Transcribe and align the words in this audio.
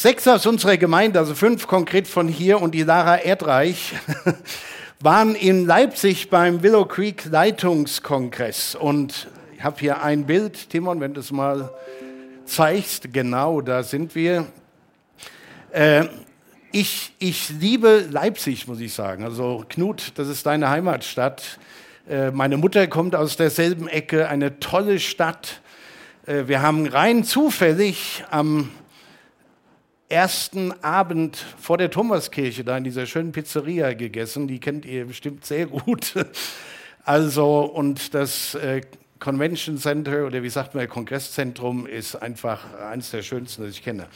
Sechs 0.00 0.26
aus 0.26 0.46
unserer 0.46 0.78
Gemeinde, 0.78 1.18
also 1.18 1.34
fünf 1.34 1.66
konkret 1.66 2.08
von 2.08 2.26
hier 2.26 2.62
und 2.62 2.74
die 2.74 2.84
Lara 2.84 3.18
Erdreich, 3.18 3.92
waren 5.00 5.34
in 5.34 5.66
Leipzig 5.66 6.30
beim 6.30 6.62
Willow 6.62 6.86
Creek 6.86 7.26
Leitungskongress. 7.26 8.76
Und 8.76 9.28
ich 9.54 9.62
habe 9.62 9.76
hier 9.78 10.02
ein 10.02 10.24
Bild, 10.24 10.70
Timon, 10.70 11.00
wenn 11.00 11.12
du 11.12 11.20
es 11.20 11.30
mal 11.32 11.70
zeigst, 12.46 13.12
genau, 13.12 13.60
da 13.60 13.82
sind 13.82 14.14
wir. 14.14 14.46
Äh, 15.70 16.06
ich, 16.72 17.12
ich 17.18 17.50
liebe 17.50 18.06
Leipzig, 18.10 18.66
muss 18.66 18.80
ich 18.80 18.94
sagen. 18.94 19.22
Also 19.22 19.66
Knut, 19.68 20.12
das 20.14 20.28
ist 20.28 20.46
deine 20.46 20.70
Heimatstadt. 20.70 21.58
Äh, 22.08 22.30
meine 22.30 22.56
Mutter 22.56 22.86
kommt 22.86 23.14
aus 23.14 23.36
derselben 23.36 23.86
Ecke, 23.86 24.28
eine 24.30 24.60
tolle 24.60 24.98
Stadt. 24.98 25.60
Äh, 26.24 26.44
wir 26.46 26.62
haben 26.62 26.86
rein 26.86 27.22
zufällig 27.22 28.24
am 28.30 28.70
ersten 30.10 30.72
Abend 30.82 31.36
vor 31.58 31.78
der 31.78 31.90
Thomaskirche 31.90 32.64
da 32.64 32.76
in 32.76 32.84
dieser 32.84 33.06
schönen 33.06 33.32
Pizzeria 33.32 33.94
gegessen. 33.94 34.48
Die 34.48 34.58
kennt 34.58 34.84
ihr 34.84 35.06
bestimmt 35.06 35.44
sehr 35.44 35.66
gut. 35.66 36.14
Also, 37.02 37.62
und 37.62 38.12
das 38.12 38.54
äh, 38.56 38.82
Convention 39.18 39.78
Center 39.78 40.26
oder 40.26 40.42
wie 40.42 40.50
sagt 40.50 40.74
man, 40.74 40.86
Kongresszentrum 40.86 41.86
ist 41.86 42.14
einfach 42.14 42.74
eines 42.78 43.10
der 43.10 43.22
schönsten, 43.22 43.62
das 43.62 43.72
ich 43.72 43.82
kenne. 43.82 44.06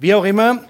Wie 0.00 0.12
auch 0.12 0.24
immer, 0.24 0.64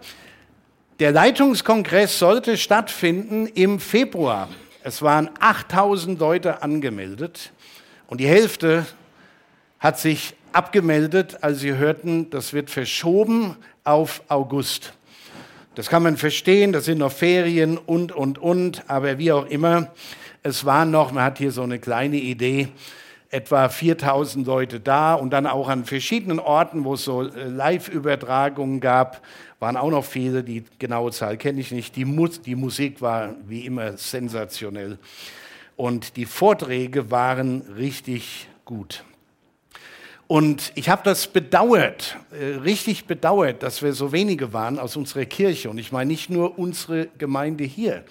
der 1.00 1.10
Leitungskongress 1.10 2.18
sollte 2.18 2.58
stattfinden 2.58 3.46
im 3.46 3.80
Februar. 3.80 4.50
Es 4.84 5.00
waren 5.00 5.30
8000 5.40 6.20
Leute 6.20 6.62
angemeldet 6.62 7.50
und 8.06 8.20
die 8.20 8.28
Hälfte 8.28 8.86
hat 9.80 9.98
sich 9.98 10.34
abgemeldet, 10.54 11.38
als 11.42 11.60
sie 11.60 11.76
hörten, 11.76 12.30
das 12.30 12.52
wird 12.52 12.70
verschoben 12.70 13.56
auf 13.82 14.22
August. 14.28 14.94
Das 15.74 15.88
kann 15.88 16.04
man 16.04 16.16
verstehen, 16.16 16.72
das 16.72 16.84
sind 16.84 16.98
noch 16.98 17.12
Ferien 17.12 17.76
und, 17.78 18.12
und, 18.12 18.38
und, 18.38 18.88
aber 18.88 19.18
wie 19.18 19.32
auch 19.32 19.46
immer, 19.46 19.88
es 20.44 20.64
waren 20.64 20.90
noch, 20.90 21.10
man 21.10 21.24
hat 21.24 21.38
hier 21.38 21.50
so 21.50 21.62
eine 21.62 21.78
kleine 21.78 22.16
Idee, 22.16 22.68
etwa 23.30 23.68
4000 23.68 24.46
Leute 24.46 24.78
da 24.78 25.14
und 25.14 25.30
dann 25.30 25.46
auch 25.48 25.68
an 25.68 25.84
verschiedenen 25.84 26.38
Orten, 26.38 26.84
wo 26.84 26.94
es 26.94 27.04
so 27.04 27.22
äh, 27.22 27.48
Live-Übertragungen 27.48 28.78
gab, 28.78 29.22
waren 29.58 29.76
auch 29.76 29.90
noch 29.90 30.04
viele, 30.04 30.44
die 30.44 30.62
genaue 30.78 31.10
Zahl 31.10 31.36
kenne 31.36 31.60
ich 31.60 31.72
nicht. 31.72 31.96
Die, 31.96 32.04
Mus 32.04 32.42
die 32.42 32.54
Musik 32.54 33.00
war 33.00 33.34
wie 33.46 33.66
immer 33.66 33.96
sensationell 33.96 34.98
und 35.76 36.16
die 36.16 36.26
Vorträge 36.26 37.10
waren 37.10 37.62
richtig 37.76 38.46
gut. 38.64 39.02
Und 40.34 40.72
ich 40.74 40.88
habe 40.88 41.02
das 41.04 41.28
bedauert, 41.28 42.16
äh, 42.32 42.56
richtig 42.56 43.04
bedauert, 43.04 43.62
dass 43.62 43.82
wir 43.82 43.92
so 43.92 44.10
wenige 44.10 44.52
waren 44.52 44.80
aus 44.80 44.96
unserer 44.96 45.26
Kirche. 45.26 45.70
Und 45.70 45.78
ich 45.78 45.92
meine 45.92 46.10
nicht 46.10 46.28
nur 46.28 46.58
unsere 46.58 47.06
Gemeinde 47.18 47.62
hier. 47.62 48.02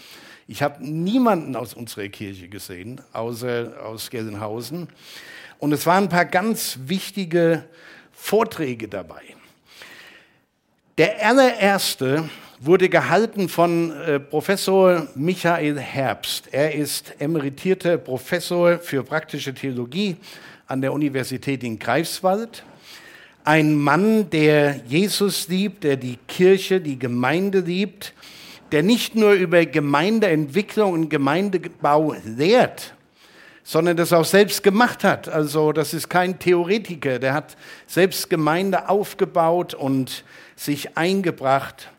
Ich 0.48 0.64
habe 0.64 0.82
niemanden 0.82 1.58
aus 1.58 1.74
unserer 1.74 2.08
Kirche 2.08 2.48
gesehen, 2.48 3.02
außer 3.12 3.74
aus 3.84 4.10
Gelsenhausen. 4.10 4.88
Und 5.60 5.74
es 5.74 5.86
waren 5.86 6.06
ein 6.06 6.10
paar 6.10 6.24
ganz 6.24 6.80
wichtige 6.86 7.66
Vorträge 8.14 8.88
dabei. 8.88 9.24
Der 10.98 11.28
allererste 11.28 12.30
wurde 12.58 12.88
gehalten 12.88 13.50
von 13.50 13.92
äh, 13.92 14.22
Professor 14.22 15.10
Michael 15.16 15.78
Herbst. 15.78 16.48
Er 16.54 16.74
ist 16.74 17.20
emeritierter 17.20 17.98
Professor 17.98 18.80
für 18.80 19.04
praktische 19.04 19.54
Theologie 19.54 20.16
an 20.74 20.82
der 20.82 20.92
Universität 20.92 21.64
in 21.64 21.78
Greifswald. 21.78 22.64
Ein 23.44 23.76
Mann, 23.76 24.32
der 24.32 24.78
Jesus 24.88 25.48
liebt, 25.48 25.84
der 25.84 25.98
die 25.98 26.18
Kirche, 26.28 26.82
die 26.82 26.98
Gemeinde 26.98 27.60
liebt, 27.60 28.14
der 28.72 28.82
nicht 28.82 29.16
nur 29.16 29.34
über 29.34 29.68
Gemeindeentwicklung 29.68 30.94
und 30.94 31.10
Gemeindebau 31.10 32.16
lehrt, 32.26 32.96
sondern 33.64 33.98
das 33.98 34.14
auch 34.14 34.26
selbst 34.26 34.64
gemacht 34.64 35.04
hat. 35.04 35.30
Also 35.30 35.74
das 35.74 35.94
ist 35.94 36.10
kein 36.10 36.40
Theoretiker, 36.40 37.20
der 37.20 37.36
hat 37.36 37.56
selbst 37.86 38.32
Gemeinde 38.32 38.90
aufgebaut 38.90 39.76
und 39.76 40.24
sich 40.56 40.98
eingebracht 40.98 41.92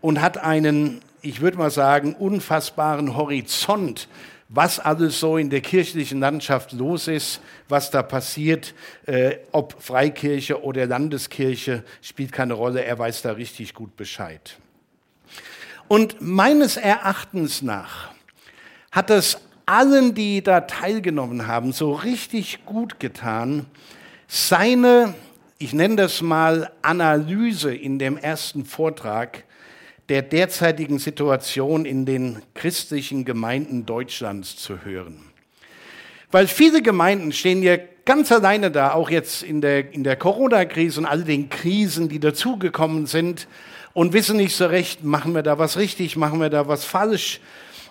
und 0.00 0.22
hat 0.22 0.38
einen, 0.38 1.02
ich 1.20 1.42
würde 1.42 1.58
mal 1.58 1.70
sagen, 1.70 2.14
unfassbaren 2.14 3.16
Horizont 3.16 4.08
was 4.48 4.78
alles 4.78 5.18
so 5.18 5.36
in 5.36 5.50
der 5.50 5.60
kirchlichen 5.60 6.20
Landschaft 6.20 6.72
los 6.72 7.08
ist, 7.08 7.40
was 7.68 7.90
da 7.90 8.02
passiert, 8.02 8.74
äh, 9.06 9.36
ob 9.52 9.80
Freikirche 9.82 10.62
oder 10.62 10.86
Landeskirche, 10.86 11.82
spielt 12.02 12.32
keine 12.32 12.54
Rolle, 12.54 12.84
er 12.84 12.98
weiß 12.98 13.22
da 13.22 13.32
richtig 13.32 13.74
gut 13.74 13.96
Bescheid. 13.96 14.58
Und 15.88 16.20
meines 16.20 16.76
Erachtens 16.76 17.62
nach 17.62 18.10
hat 18.90 19.10
es 19.10 19.38
allen, 19.66 20.14
die 20.14 20.42
da 20.42 20.62
teilgenommen 20.62 21.46
haben, 21.46 21.72
so 21.72 21.92
richtig 21.92 22.64
gut 22.64 23.00
getan, 23.00 23.66
seine, 24.28 25.14
ich 25.58 25.72
nenne 25.72 25.96
das 25.96 26.22
mal, 26.22 26.70
Analyse 26.82 27.74
in 27.74 27.98
dem 27.98 28.16
ersten 28.16 28.64
Vortrag 28.64 29.44
der 30.08 30.22
derzeitigen 30.22 30.98
Situation 30.98 31.84
in 31.84 32.04
den 32.04 32.42
christlichen 32.54 33.24
Gemeinden 33.24 33.86
Deutschlands 33.86 34.56
zu 34.56 34.84
hören. 34.84 35.18
Weil 36.30 36.46
viele 36.46 36.82
Gemeinden 36.82 37.32
stehen 37.32 37.62
ja 37.62 37.76
ganz 38.04 38.30
alleine 38.32 38.70
da, 38.70 38.92
auch 38.92 39.08
jetzt 39.08 39.42
in 39.42 39.60
der, 39.60 39.92
in 39.92 40.04
der 40.04 40.16
Corona-Krise 40.16 41.00
und 41.00 41.06
all 41.06 41.22
den 41.22 41.48
Krisen, 41.48 42.08
die 42.08 42.20
dazugekommen 42.20 43.06
sind 43.06 43.48
und 43.92 44.12
wissen 44.12 44.36
nicht 44.36 44.56
so 44.56 44.66
recht, 44.66 45.04
machen 45.04 45.34
wir 45.34 45.42
da 45.42 45.58
was 45.58 45.76
richtig, 45.78 46.16
machen 46.16 46.40
wir 46.40 46.50
da 46.50 46.68
was 46.68 46.84
falsch. 46.84 47.40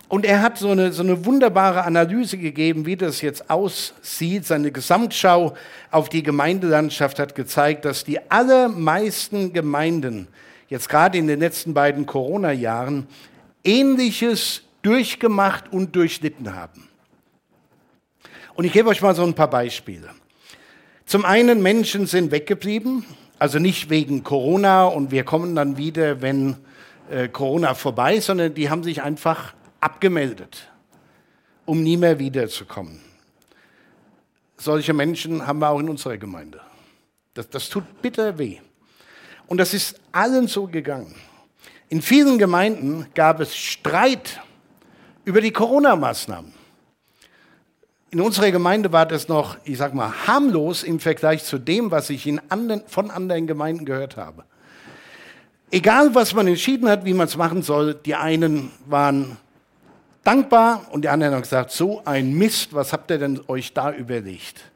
Und 0.09 0.25
er 0.25 0.41
hat 0.41 0.59
so 0.59 0.69
eine, 0.69 0.91
so 0.91 1.01
eine 1.01 1.25
wunderbare 1.25 1.85
Analyse 1.85 2.37
gegeben, 2.37 2.85
wie 2.85 2.97
das 2.97 3.21
jetzt 3.21 3.49
aussieht. 3.49 4.45
Seine 4.45 4.71
Gesamtschau 4.71 5.55
auf 5.89 6.09
die 6.09 6.21
Gemeindelandschaft 6.21 7.17
hat 7.17 7.33
gezeigt, 7.33 7.85
dass 7.85 8.03
die 8.03 8.19
allermeisten 8.29 9.53
Gemeinden 9.53 10.27
jetzt 10.67 10.89
gerade 10.89 11.17
in 11.17 11.27
den 11.27 11.39
letzten 11.39 11.73
beiden 11.73 12.05
Corona-Jahren 12.05 13.07
Ähnliches 13.63 14.63
durchgemacht 14.81 15.71
und 15.71 15.95
durchlitten 15.95 16.55
haben. 16.55 16.87
Und 18.55 18.65
ich 18.65 18.73
gebe 18.73 18.89
euch 18.89 19.01
mal 19.01 19.15
so 19.15 19.23
ein 19.23 19.33
paar 19.33 19.49
Beispiele. 19.49 20.09
Zum 21.05 21.25
einen, 21.25 21.61
Menschen 21.61 22.05
sind 22.05 22.31
weggeblieben, 22.31 23.05
also 23.39 23.59
nicht 23.59 23.89
wegen 23.89 24.23
Corona 24.23 24.85
und 24.85 25.11
wir 25.11 25.23
kommen 25.23 25.55
dann 25.55 25.77
wieder, 25.77 26.21
wenn 26.21 26.57
äh, 27.09 27.27
Corona 27.27 27.73
vorbei 27.73 28.15
ist, 28.15 28.27
sondern 28.27 28.53
die 28.53 28.69
haben 28.69 28.83
sich 28.83 29.01
einfach 29.01 29.53
abgemeldet, 29.79 30.71
um 31.65 31.83
nie 31.83 31.97
mehr 31.97 32.19
wiederzukommen. 32.19 33.01
Solche 34.57 34.93
Menschen 34.93 35.45
haben 35.45 35.59
wir 35.59 35.69
auch 35.69 35.79
in 35.79 35.89
unserer 35.89 36.17
Gemeinde. 36.17 36.61
Das, 37.33 37.49
das 37.49 37.69
tut 37.69 38.01
bitter 38.01 38.37
weh. 38.37 38.59
Und 39.53 39.59
das 39.59 39.75
ist 39.75 39.99
allen 40.11 40.47
so 40.47 40.65
gegangen. 40.65 41.13
In 41.87 42.01
vielen 42.01 42.39
Gemeinden 42.39 43.05
gab 43.13 43.39
es 43.39 43.55
Streit 43.55 44.41
über 45.25 45.41
die 45.41 45.51
Corona-Maßnahmen. 45.51 46.51
In 48.09 48.19
unserer 48.19 48.49
Gemeinde 48.49 48.91
war 48.91 49.05
das 49.05 49.27
noch, 49.27 49.57
ich 49.63 49.77
sag 49.77 49.93
mal, 49.93 50.11
harmlos 50.25 50.81
im 50.81 50.99
Vergleich 50.99 51.43
zu 51.43 51.59
dem, 51.59 51.91
was 51.91 52.09
ich 52.09 52.27
anderen, 52.49 52.81
von 52.87 53.11
anderen 53.11 53.45
Gemeinden 53.45 53.85
gehört 53.85 54.17
habe. 54.17 54.43
Egal, 55.69 56.15
was 56.15 56.33
man 56.33 56.47
entschieden 56.47 56.89
hat, 56.89 57.05
wie 57.05 57.13
man 57.13 57.27
es 57.27 57.37
machen 57.37 57.61
soll, 57.61 57.93
die 57.93 58.15
einen 58.15 58.71
waren 58.87 59.37
dankbar 60.23 60.87
und 60.89 61.03
die 61.03 61.09
anderen 61.09 61.35
haben 61.35 61.43
gesagt, 61.43 61.69
so 61.69 62.01
ein 62.05 62.33
Mist, 62.33 62.73
was 62.73 62.91
habt 62.91 63.11
ihr 63.11 63.19
denn 63.19 63.39
euch 63.47 63.71
da 63.71 63.93
überlegt? 63.93 64.72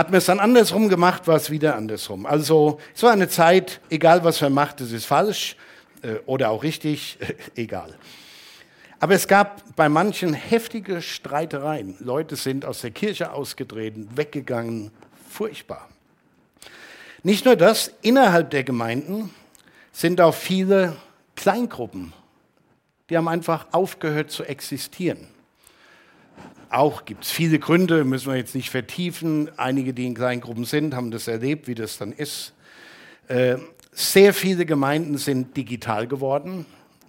Hat 0.00 0.08
man 0.08 0.16
es 0.16 0.24
dann 0.24 0.40
andersrum 0.40 0.88
gemacht, 0.88 1.28
war 1.28 1.36
es 1.36 1.50
wieder 1.50 1.76
andersrum. 1.76 2.24
Also 2.24 2.80
es 2.94 3.02
war 3.02 3.12
eine 3.12 3.28
Zeit, 3.28 3.82
egal 3.90 4.24
was 4.24 4.40
man 4.40 4.54
macht, 4.54 4.80
es 4.80 4.92
ist 4.92 5.04
falsch 5.04 5.56
äh, 6.00 6.14
oder 6.24 6.48
auch 6.48 6.62
richtig, 6.62 7.18
egal. 7.54 7.98
Aber 8.98 9.12
es 9.12 9.28
gab 9.28 9.76
bei 9.76 9.90
manchen 9.90 10.32
heftige 10.32 11.02
Streitereien. 11.02 11.96
Leute 11.98 12.36
sind 12.36 12.64
aus 12.64 12.80
der 12.80 12.92
Kirche 12.92 13.34
ausgetreten, 13.34 14.08
weggegangen, 14.14 14.90
furchtbar. 15.28 15.90
Nicht 17.22 17.44
nur 17.44 17.56
das, 17.56 17.92
innerhalb 18.00 18.48
der 18.48 18.64
Gemeinden 18.64 19.34
sind 19.92 20.22
auch 20.22 20.34
viele 20.34 20.96
Kleingruppen, 21.36 22.14
die 23.10 23.18
haben 23.18 23.28
einfach 23.28 23.66
aufgehört 23.72 24.30
zu 24.30 24.44
existieren. 24.44 25.28
Auch 26.70 27.04
gibt 27.04 27.24
es 27.24 27.30
viele 27.30 27.58
Gründe, 27.58 28.04
müssen 28.04 28.30
wir 28.30 28.36
jetzt 28.36 28.54
nicht 28.54 28.70
vertiefen. 28.70 29.50
Einige, 29.58 29.92
die 29.92 30.06
in 30.06 30.14
kleinen 30.14 30.40
Gruppen 30.40 30.64
sind, 30.64 30.94
haben 30.94 31.10
das 31.10 31.28
erlebt, 31.28 31.68
wie 31.68 31.74
das 31.74 31.98
dann 31.98 32.12
ist. 32.12 32.54
Äh, 33.28 33.56
sehr 33.92 34.32
viele 34.32 34.64
Gemeinden 34.64 35.18
sind 35.18 35.56
digital 35.56 36.06
geworden. 36.06 36.64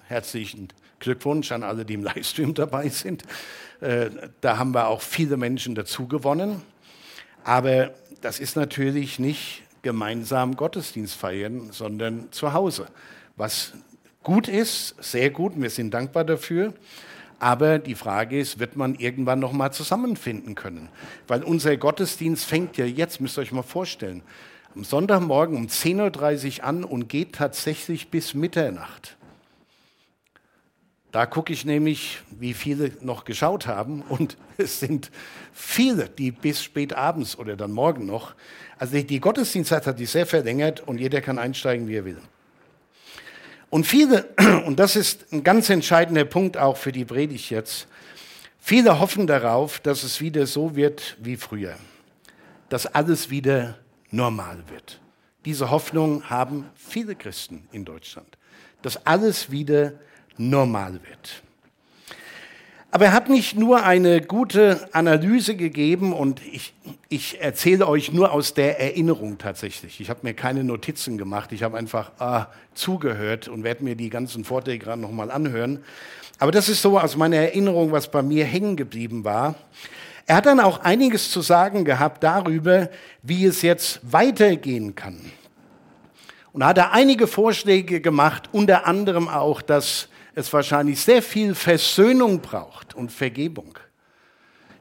Herzlichen 0.07 0.69
Glückwunsch 0.99 1.51
an 1.51 1.63
alle, 1.63 1.85
die 1.85 1.93
im 1.93 2.03
Livestream 2.03 2.53
dabei 2.53 2.89
sind. 2.89 3.23
Äh, 3.79 4.09
da 4.41 4.57
haben 4.57 4.73
wir 4.73 4.87
auch 4.87 5.01
viele 5.01 5.37
Menschen 5.37 5.75
dazu 5.75 6.07
gewonnen. 6.07 6.61
Aber 7.43 7.93
das 8.21 8.39
ist 8.39 8.55
natürlich 8.55 9.19
nicht 9.19 9.63
gemeinsam 9.83 10.55
Gottesdienst 10.55 11.15
feiern, 11.15 11.69
sondern 11.71 12.31
zu 12.31 12.53
Hause 12.53 12.87
was 13.41 13.73
gut 14.23 14.47
ist, 14.47 14.95
sehr 14.99 15.31
gut, 15.31 15.53
wir 15.55 15.69
sind 15.69 15.93
dankbar 15.93 16.23
dafür. 16.23 16.73
Aber 17.41 17.79
die 17.79 17.95
Frage 17.95 18.39
ist, 18.39 18.59
wird 18.59 18.75
man 18.75 18.93
irgendwann 18.93 19.39
noch 19.39 19.51
mal 19.51 19.71
zusammenfinden 19.71 20.53
können? 20.53 20.89
Weil 21.27 21.41
unser 21.41 21.75
Gottesdienst 21.75 22.45
fängt 22.45 22.77
ja 22.77 22.85
jetzt, 22.85 23.19
müsst 23.19 23.35
ihr 23.39 23.41
euch 23.41 23.51
mal 23.51 23.63
vorstellen, 23.63 24.21
am 24.75 24.83
Sonntagmorgen 24.83 25.57
um 25.57 25.65
10.30 25.65 26.59
Uhr 26.59 26.63
an 26.63 26.83
und 26.83 27.09
geht 27.09 27.33
tatsächlich 27.33 28.09
bis 28.09 28.35
Mitternacht. 28.35 29.17
Da 31.11 31.25
gucke 31.25 31.51
ich 31.51 31.65
nämlich, 31.65 32.19
wie 32.29 32.53
viele 32.53 32.91
noch 33.01 33.25
geschaut 33.25 33.65
haben 33.65 34.01
und 34.07 34.37
es 34.59 34.79
sind 34.79 35.09
viele, 35.51 36.09
die 36.09 36.29
bis 36.29 36.61
spät 36.61 36.93
abends 36.93 37.39
oder 37.39 37.57
dann 37.57 37.71
morgen 37.71 38.05
noch. 38.05 38.35
Also 38.77 39.01
die 39.01 39.19
Gottesdienstzeit 39.19 39.87
hat 39.87 39.97
sich 39.97 40.11
sehr 40.11 40.27
verlängert 40.27 40.81
und 40.81 40.99
jeder 40.99 41.21
kann 41.21 41.39
einsteigen, 41.39 41.87
wie 41.87 41.95
er 41.95 42.05
will. 42.05 42.21
Und 43.71 43.87
viele, 43.87 44.25
und 44.67 44.79
das 44.79 44.95
ist 44.95 45.33
ein 45.33 45.43
ganz 45.43 45.71
entscheidender 45.71 46.25
Punkt 46.25 46.57
auch 46.57 46.77
für 46.77 46.91
die 46.91 47.05
Predigt 47.05 47.49
jetzt, 47.49 47.87
viele 48.59 48.99
hoffen 48.99 49.25
darauf, 49.25 49.79
dass 49.79 50.03
es 50.03 50.21
wieder 50.21 50.45
so 50.45 50.75
wird 50.75 51.17
wie 51.19 51.37
früher, 51.37 51.75
dass 52.69 52.85
alles 52.85 53.31
wieder 53.31 53.79
normal 54.11 54.61
wird. 54.69 54.99
Diese 55.45 55.71
Hoffnung 55.71 56.29
haben 56.29 56.69
viele 56.75 57.15
Christen 57.15 57.67
in 57.71 57.83
Deutschland, 57.85 58.37
dass 58.83 59.03
alles 59.07 59.49
wieder 59.49 59.93
normal 60.37 60.99
wird. 61.07 61.41
Aber 62.93 63.05
er 63.05 63.13
hat 63.13 63.29
nicht 63.29 63.57
nur 63.57 63.83
eine 63.83 64.19
gute 64.19 64.89
Analyse 64.91 65.55
gegeben 65.55 66.11
und 66.11 66.41
ich, 66.45 66.73
ich 67.07 67.39
erzähle 67.39 67.87
euch 67.87 68.11
nur 68.11 68.33
aus 68.33 68.53
der 68.53 68.81
Erinnerung 68.81 69.37
tatsächlich. 69.37 70.01
Ich 70.01 70.09
habe 70.09 70.19
mir 70.23 70.33
keine 70.33 70.65
Notizen 70.65 71.17
gemacht, 71.17 71.53
ich 71.53 71.63
habe 71.63 71.77
einfach 71.77 72.11
ah, 72.19 72.47
zugehört 72.73 73.47
und 73.47 73.63
werde 73.63 73.85
mir 73.85 73.95
die 73.95 74.09
ganzen 74.09 74.43
Vorträge 74.43 74.83
gerade 74.83 75.01
nochmal 75.01 75.31
anhören. 75.31 75.79
Aber 76.37 76.51
das 76.51 76.67
ist 76.67 76.81
so 76.81 76.99
aus 76.99 77.15
meiner 77.15 77.37
Erinnerung, 77.37 77.93
was 77.93 78.11
bei 78.11 78.21
mir 78.21 78.43
hängen 78.43 78.75
geblieben 78.75 79.23
war. 79.23 79.55
Er 80.25 80.35
hat 80.35 80.45
dann 80.45 80.59
auch 80.59 80.81
einiges 80.81 81.31
zu 81.31 81.39
sagen 81.39 81.85
gehabt 81.85 82.21
darüber, 82.23 82.89
wie 83.23 83.45
es 83.45 83.61
jetzt 83.61 84.01
weitergehen 84.03 84.95
kann. 84.95 85.31
Und 86.51 86.65
hat 86.65 86.77
er 86.77 86.91
einige 86.91 87.27
Vorschläge 87.27 88.01
gemacht, 88.01 88.49
unter 88.51 88.85
anderem 88.85 89.29
auch, 89.29 89.61
dass 89.61 90.09
es 90.35 90.51
wahrscheinlich 90.53 90.99
sehr 91.01 91.21
viel 91.21 91.55
Versöhnung 91.55 92.41
braucht 92.41 92.93
und 92.95 93.11
Vergebung. 93.11 93.77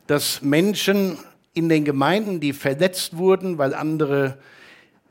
Dass 0.07 0.43
Menschen 0.43 1.19
in 1.55 1.69
den 1.69 1.85
Gemeinden, 1.85 2.41
die 2.41 2.53
verletzt 2.53 3.17
wurden, 3.17 3.59
weil 3.59 3.75
andere 3.75 4.39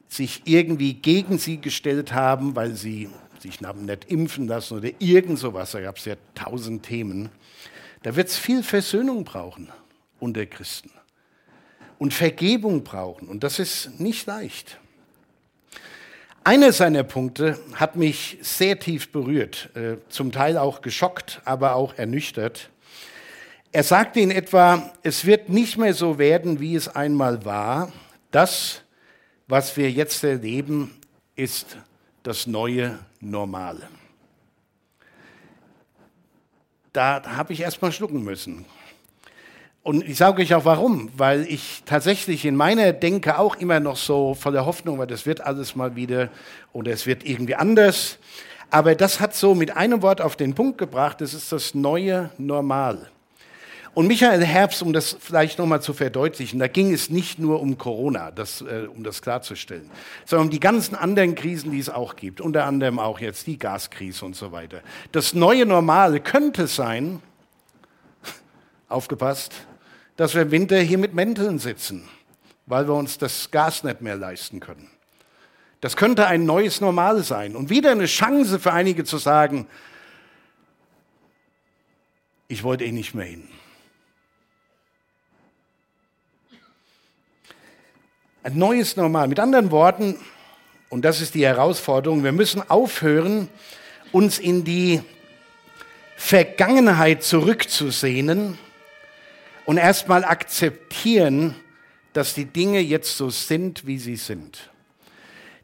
sich 0.07 0.41
irgendwie 0.45 0.93
gegen 0.93 1.37
sie 1.37 1.61
gestellt 1.61 2.13
haben, 2.13 2.55
weil 2.55 2.75
sie 2.75 3.09
sich 3.39 3.61
haben 3.61 3.85
nicht 3.85 4.05
impfen 4.11 4.47
lassen 4.47 4.77
oder 4.77 4.89
irgend 4.99 5.39
sowas, 5.39 5.71
da 5.71 5.81
gab 5.81 5.97
es 5.97 6.05
ja 6.05 6.15
tausend 6.35 6.83
Themen, 6.83 7.29
da 8.03 8.15
wird 8.15 8.27
es 8.27 8.37
viel 8.37 8.63
Versöhnung 8.63 9.23
brauchen 9.23 9.69
unter 10.19 10.45
Christen 10.45 10.91
und 11.97 12.13
Vergebung 12.13 12.83
brauchen. 12.83 13.27
Und 13.27 13.43
das 13.43 13.59
ist 13.59 13.99
nicht 13.99 14.25
leicht. 14.25 14.79
Einer 16.43 16.71
seiner 16.71 17.03
Punkte 17.03 17.59
hat 17.75 17.95
mich 17.95 18.37
sehr 18.41 18.79
tief 18.79 19.11
berührt, 19.11 19.69
äh, 19.75 19.97
zum 20.09 20.31
Teil 20.31 20.57
auch 20.57 20.81
geschockt, 20.81 21.41
aber 21.45 21.75
auch 21.75 21.93
ernüchtert. 21.95 22.69
Er 23.71 23.83
sagte 23.83 24.19
in 24.19 24.31
etwa, 24.31 24.91
es 25.03 25.25
wird 25.25 25.49
nicht 25.49 25.77
mehr 25.77 25.93
so 25.93 26.17
werden, 26.17 26.59
wie 26.59 26.75
es 26.75 26.87
einmal 26.87 27.45
war. 27.45 27.91
Das, 28.31 28.81
was 29.47 29.75
wir 29.77 29.91
jetzt 29.91 30.23
erleben, 30.23 30.95
ist 31.35 31.77
das 32.23 32.47
neue 32.47 32.97
Normale. 33.19 33.87
Da 36.93 37.21
habe 37.37 37.53
ich 37.53 37.61
erst 37.61 37.81
mal 37.81 37.91
schlucken 37.91 38.23
müssen. 38.23 38.65
Und 39.89 40.07
ich 40.07 40.17
sage 40.17 40.43
euch 40.43 40.53
auch 40.53 40.65
warum, 40.65 41.09
weil 41.17 41.47
ich 41.47 41.81
tatsächlich 41.83 42.45
in 42.45 42.55
meiner 42.55 42.93
Denke 42.93 43.39
auch 43.39 43.55
immer 43.55 43.79
noch 43.79 43.97
so 43.97 44.35
voller 44.35 44.67
Hoffnung 44.67 44.99
war, 44.99 45.07
das 45.07 45.25
wird 45.25 45.41
alles 45.41 45.75
mal 45.75 45.95
wieder 45.95 46.29
oder 46.73 46.91
es 46.91 47.07
wird 47.07 47.25
irgendwie 47.25 47.55
anders. 47.55 48.19
Aber 48.69 48.93
das 48.93 49.19
hat 49.19 49.33
so 49.33 49.55
mit 49.55 49.75
einem 49.75 50.03
Wort 50.03 50.21
auf 50.21 50.35
den 50.35 50.53
Punkt 50.53 50.77
gebracht, 50.77 51.21
das 51.21 51.33
ist 51.33 51.51
das 51.51 51.73
neue 51.73 52.29
Normal. 52.37 53.09
Und 53.95 54.05
Michael 54.05 54.45
Herbst, 54.45 54.83
um 54.83 54.93
das 54.93 55.17
vielleicht 55.19 55.57
nochmal 55.57 55.81
zu 55.81 55.95
verdeutlichen, 55.95 56.59
da 56.59 56.67
ging 56.67 56.93
es 56.93 57.09
nicht 57.09 57.39
nur 57.39 57.59
um 57.59 57.79
Corona, 57.79 58.29
das, 58.29 58.61
äh, 58.61 58.85
um 58.95 59.03
das 59.03 59.23
klarzustellen, 59.23 59.89
sondern 60.23 60.49
um 60.49 60.51
die 60.51 60.59
ganzen 60.59 60.93
anderen 60.93 61.33
Krisen, 61.33 61.71
die 61.71 61.79
es 61.79 61.89
auch 61.89 62.15
gibt, 62.15 62.41
unter 62.41 62.65
anderem 62.65 62.99
auch 62.99 63.19
jetzt 63.19 63.47
die 63.47 63.57
Gaskrise 63.57 64.23
und 64.23 64.35
so 64.35 64.51
weiter. 64.51 64.81
Das 65.11 65.33
neue 65.33 65.65
Normal 65.65 66.19
könnte 66.19 66.67
sein, 66.67 67.23
aufgepasst, 68.87 69.65
dass 70.19 70.35
wir 70.35 70.41
im 70.41 70.51
Winter 70.51 70.77
hier 70.81 70.97
mit 70.97 71.13
Mänteln 71.13 71.59
sitzen, 71.59 72.03
weil 72.65 72.89
wir 72.89 72.93
uns 72.93 73.17
das 73.17 73.51
Gas 73.51 73.85
nicht 73.85 74.01
mehr 74.01 74.17
leisten 74.17 74.59
können. 74.59 74.91
Das 75.79 75.95
könnte 75.95 76.27
ein 76.27 76.43
neues 76.43 76.81
Normal 76.81 77.23
sein 77.23 77.55
und 77.55 77.69
wieder 77.69 77.91
eine 77.91 78.05
Chance 78.05 78.59
für 78.59 78.73
einige 78.73 79.05
zu 79.05 79.17
sagen, 79.17 79.65
ich 82.49 82.63
wollte 82.65 82.83
eh 82.83 82.91
nicht 82.91 83.15
mehr 83.15 83.27
hin. 83.27 83.47
Ein 88.43 88.57
neues 88.57 88.97
Normal. 88.97 89.29
Mit 89.29 89.39
anderen 89.39 89.71
Worten, 89.71 90.17
und 90.89 91.05
das 91.05 91.21
ist 91.21 91.33
die 91.33 91.45
Herausforderung, 91.45 92.25
wir 92.25 92.33
müssen 92.33 92.69
aufhören, 92.69 93.47
uns 94.11 94.37
in 94.37 94.65
die 94.65 95.01
Vergangenheit 96.17 97.23
zurückzusehnen 97.23 98.57
und 99.69 99.77
erstmal 99.77 100.25
akzeptieren, 100.25 101.53
dass 102.13 102.33
die 102.33 102.45
Dinge 102.45 102.79
jetzt 102.79 103.15
so 103.17 103.29
sind, 103.29 103.85
wie 103.85 103.99
sie 103.99 104.15
sind. 104.15 104.71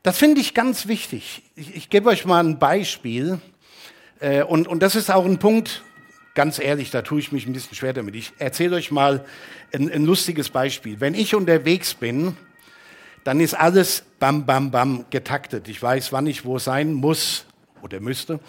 Das 0.04 0.20
finde 0.20 0.42
ich 0.42 0.54
ganz 0.54 0.88
wichtig. 0.88 1.42
Ich, 1.56 1.76
ich 1.76 1.90
gebe 1.90 2.10
euch 2.10 2.24
mal 2.24 2.46
ein 2.46 2.60
Beispiel. 2.60 3.40
Äh, 4.20 4.44
und, 4.44 4.68
und 4.68 4.84
das 4.84 4.94
ist 4.94 5.10
auch 5.10 5.26
ein 5.26 5.40
Punkt, 5.40 5.82
ganz 6.36 6.60
ehrlich, 6.60 6.92
da 6.92 7.02
tue 7.02 7.20
ich 7.20 7.32
mich 7.32 7.48
ein 7.48 7.54
bisschen 7.54 7.76
schwer 7.76 7.94
damit. 7.94 8.14
Ich 8.14 8.32
erzähle 8.38 8.76
euch 8.76 8.92
mal 8.92 9.26
ein, 9.74 9.92
ein 9.92 10.06
lustiges 10.06 10.52
Beispiel. 10.52 11.00
Wenn 11.00 11.16
ich 11.16 11.34
unterwegs 11.34 11.96
bin, 11.96 12.38
dann 13.24 13.40
ist 13.40 13.56
alles 13.56 14.04
bam, 14.20 14.46
bam, 14.46 14.70
bam 14.70 15.06
getaktet. 15.10 15.68
Ich 15.68 15.82
weiß, 15.82 16.12
wann 16.12 16.28
ich 16.28 16.46
wo 16.46 16.60
sein 16.60 16.94
muss 16.94 17.48
oder 17.82 18.00
müsste. 18.00 18.40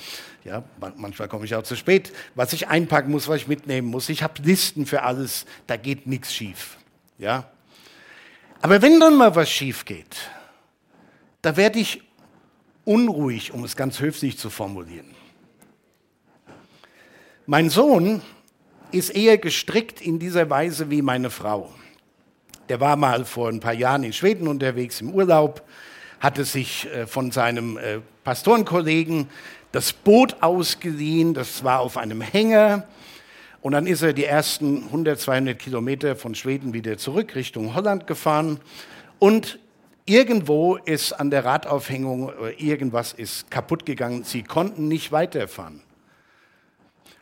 Ja, 0.46 0.62
manchmal 0.96 1.26
komme 1.26 1.44
ich 1.44 1.56
auch 1.56 1.64
zu 1.64 1.75
spät. 1.75 2.12
Was 2.37 2.52
ich 2.52 2.68
einpacken 2.68 3.11
muss, 3.11 3.26
was 3.26 3.38
ich 3.38 3.49
mitnehmen 3.49 3.88
muss. 3.88 4.09
Ich 4.09 4.23
habe 4.23 4.40
Listen 4.42 4.87
für 4.87 5.02
alles. 5.02 5.44
Da 5.66 5.76
geht 5.76 6.06
nichts 6.06 6.32
schief. 6.32 6.76
Ja. 7.18 7.50
Aber 8.62 8.80
wenn 8.80 9.00
dann 9.00 9.16
mal 9.16 9.35
was 9.35 9.50
schief 9.50 9.85
geht, 9.85 10.16
da 11.42 11.56
werde 11.56 11.80
ich 11.80 12.02
unruhig, 12.85 13.52
um 13.54 13.64
es 13.64 13.75
ganz 13.75 13.99
höflich 13.99 14.38
zu 14.38 14.49
formulieren. 14.49 15.16
Mein 17.47 17.68
Sohn 17.68 18.23
ist 18.92 19.11
eher 19.11 19.38
gestrickt 19.38 20.00
in 20.00 20.20
dieser 20.20 20.49
Weise 20.49 20.90
wie 20.90 21.02
meine 21.02 21.30
Frau. 21.30 21.75
Der 22.68 22.78
war 22.78 22.94
mal 22.94 23.25
vor 23.25 23.49
ein 23.49 23.59
paar 23.59 23.75
Jahren 23.75 24.04
in 24.04 24.12
Schweden 24.12 24.47
unterwegs 24.47 25.00
im 25.00 25.11
Urlaub, 25.12 25.66
hatte 26.20 26.44
sich 26.44 26.87
äh, 26.87 27.06
von 27.06 27.30
seinem 27.30 27.78
äh, 27.78 28.00
Pastorenkollegen 28.25 29.28
das 29.73 29.92
Boot 29.92 30.37
ausgeliehen, 30.40 31.35
das 31.35 31.62
war 31.62 31.80
auf 31.80 31.96
einem 31.96 32.20
Hänger. 32.20 32.87
Und 33.61 33.73
dann 33.73 33.87
ist 33.87 34.02
er 34.02 34.12
die 34.12 34.25
ersten 34.25 34.85
100, 34.85 35.20
200 35.20 35.58
Kilometer 35.58 36.16
von 36.16 36.35
Schweden 36.35 36.73
wieder 36.73 36.96
zurück 36.99 37.35
Richtung 37.35 37.75
Holland 37.75 38.06
gefahren. 38.06 38.61
Und 39.18 39.58
irgendwo 40.06 40.76
ist 40.76 41.12
an 41.12 41.30
der 41.30 41.44
Radaufhängung 41.44 42.32
irgendwas 42.58 43.12
ist 43.12 43.50
kaputt 43.50 43.85
gegangen. 43.85 44.25
Sie 44.25 44.44
konnten 44.44 44.88
nicht 44.88 45.12
weiterfahren. 45.12 45.82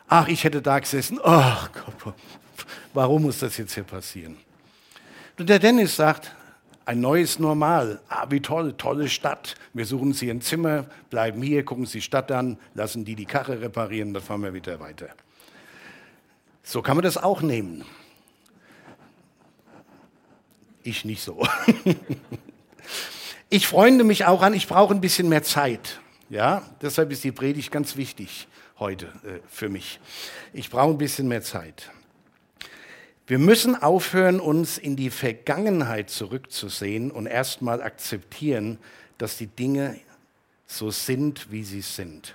Ach, 0.07 0.29
ich 0.29 0.45
hätte 0.45 0.61
da 0.61 0.79
gesessen. 0.79 1.19
Ach 1.25 1.71
warum 2.93 3.23
muss 3.23 3.41
das 3.41 3.57
jetzt 3.57 3.75
hier 3.75 3.85
passieren? 3.85 4.37
Und 5.39 5.49
der 5.49 5.59
Dennis 5.59 5.97
sagt, 5.97 6.31
ein 6.87 7.01
neues 7.01 7.39
Normal. 7.39 8.01
Ah, 8.09 8.27
wie 8.31 8.41
toll, 8.41 8.75
tolle 8.75 9.09
Stadt. 9.09 9.55
Wir 9.73 9.87
suchen 9.87 10.13
Sie 10.13 10.31
ein 10.31 10.41
Zimmer, 10.41 10.87
bleiben 11.11 11.43
hier, 11.43 11.65
gucken 11.65 11.87
Sie 11.87 11.99
die 11.99 12.03
Stadt 12.03 12.31
an, 12.33 12.59
lassen 12.75 13.05
die 13.05 13.15
die 13.15 13.27
Karre 13.27 13.61
reparieren, 13.61 14.15
dann 14.15 14.23
fahren 14.23 14.43
wir 14.43 14.55
wieder 14.55 14.81
weiter. 14.81 15.09
So 16.63 16.83
kann 16.83 16.97
man 16.97 17.05
das 17.05 17.17
auch 17.17 17.43
nehmen. 17.43 17.85
Ich 20.83 21.05
nicht 21.05 21.23
so. 21.23 21.47
Ich 23.55 23.69
freunde 23.69 24.03
mich 24.03 24.25
auch 24.25 24.43
an, 24.43 24.53
ich 24.53 24.67
brauche 24.67 24.93
ein 24.93 25.01
bisschen 25.01 25.29
mehr 25.29 25.45
Zeit. 25.45 26.01
Ja, 26.29 26.63
deshalb 26.83 27.13
ist 27.13 27.23
die 27.23 27.31
Predigt 27.31 27.71
ganz 27.71 27.97
wichtig 27.97 28.49
heute 28.81 29.07
äh, 29.07 29.39
für 29.49 29.69
mich. 29.69 30.01
Ich 30.53 30.71
brauche 30.71 30.91
ein 30.91 30.99
bisschen 30.99 31.29
mehr 31.29 31.43
Zeit. 31.43 31.93
Wir 33.27 33.39
müssen 33.39 33.75
aufhören, 33.75 34.39
uns 34.39 34.77
in 34.77 34.97
die 34.97 35.09
Vergangenheit 35.09 36.11
zurückzusehen 36.11 37.11
und 37.11 37.25
erstmal 37.25 37.83
akzeptieren, 37.83 38.79
dass 39.17 39.39
die 39.39 39.47
Dinge 39.47 39.99
so 40.67 40.91
sind, 40.91 41.51
wie 41.51 41.65
sie 41.65 41.81
sind. 41.81 42.35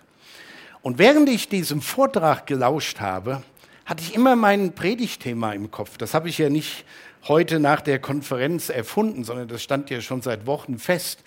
Und 0.82 0.98
während 0.98 1.30
ich 1.30 1.48
diesem 1.48 1.82
Vortrag 1.82 2.48
gelauscht 2.48 3.02
habe, 3.02 3.44
hatte 3.86 4.02
ich 4.02 4.16
immer 4.16 4.36
mein 4.36 4.74
Predigtthema 4.74 5.54
im 5.54 5.70
Kopf. 5.70 5.98
Das 5.98 6.16
habe 6.16 6.28
ich 6.28 6.40
ja 6.40 6.50
nicht 6.50 6.86
heute 7.28 7.60
nach 7.60 7.82
der 7.82 8.00
Konferenz 8.00 8.70
erfunden, 8.70 9.24
sondern 9.24 9.48
das 9.48 9.62
stand 9.62 9.92
ja 9.92 10.02
schon 10.02 10.24
seit 10.24 10.48
Wochen 10.48 10.80
fest. 10.80 11.20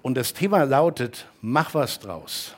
Und 0.00 0.14
das 0.14 0.32
Thema 0.32 0.62
lautet, 0.62 1.26
mach 1.42 1.74
was 1.74 1.98
draus. 1.98 2.54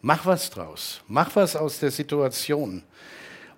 Mach 0.00 0.24
was 0.24 0.48
draus. 0.48 1.02
Mach 1.06 1.36
was 1.36 1.54
aus 1.54 1.80
der 1.80 1.90
Situation. 1.90 2.82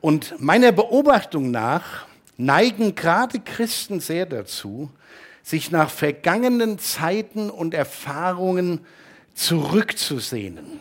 Und 0.03 0.41
meiner 0.41 0.73
Beobachtung 0.73 1.53
nach 1.53 2.07
neigen 2.37 2.97
gerade 2.97 3.39
Christen 3.39 4.01
sehr 4.01 4.27
dazu, 4.27 4.91
sich 5.45 5.71
nach 5.71 5.91
vergangenen 5.91 6.81
Zeiten 6.81 7.49
und 7.49 7.73
Erfahrungen 7.73 8.81
zurückzusehnen. 9.35 10.81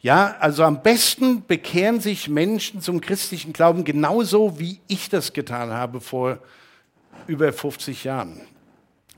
Ja, 0.00 0.36
also 0.38 0.62
am 0.62 0.84
besten 0.84 1.44
bekehren 1.46 2.00
sich 2.00 2.28
Menschen 2.28 2.80
zum 2.80 3.00
christlichen 3.00 3.52
Glauben 3.52 3.82
genauso, 3.82 4.56
wie 4.60 4.80
ich 4.86 5.08
das 5.08 5.32
getan 5.32 5.72
habe 5.72 6.00
vor 6.00 6.38
über 7.26 7.52
50 7.52 8.04
Jahren. 8.04 8.40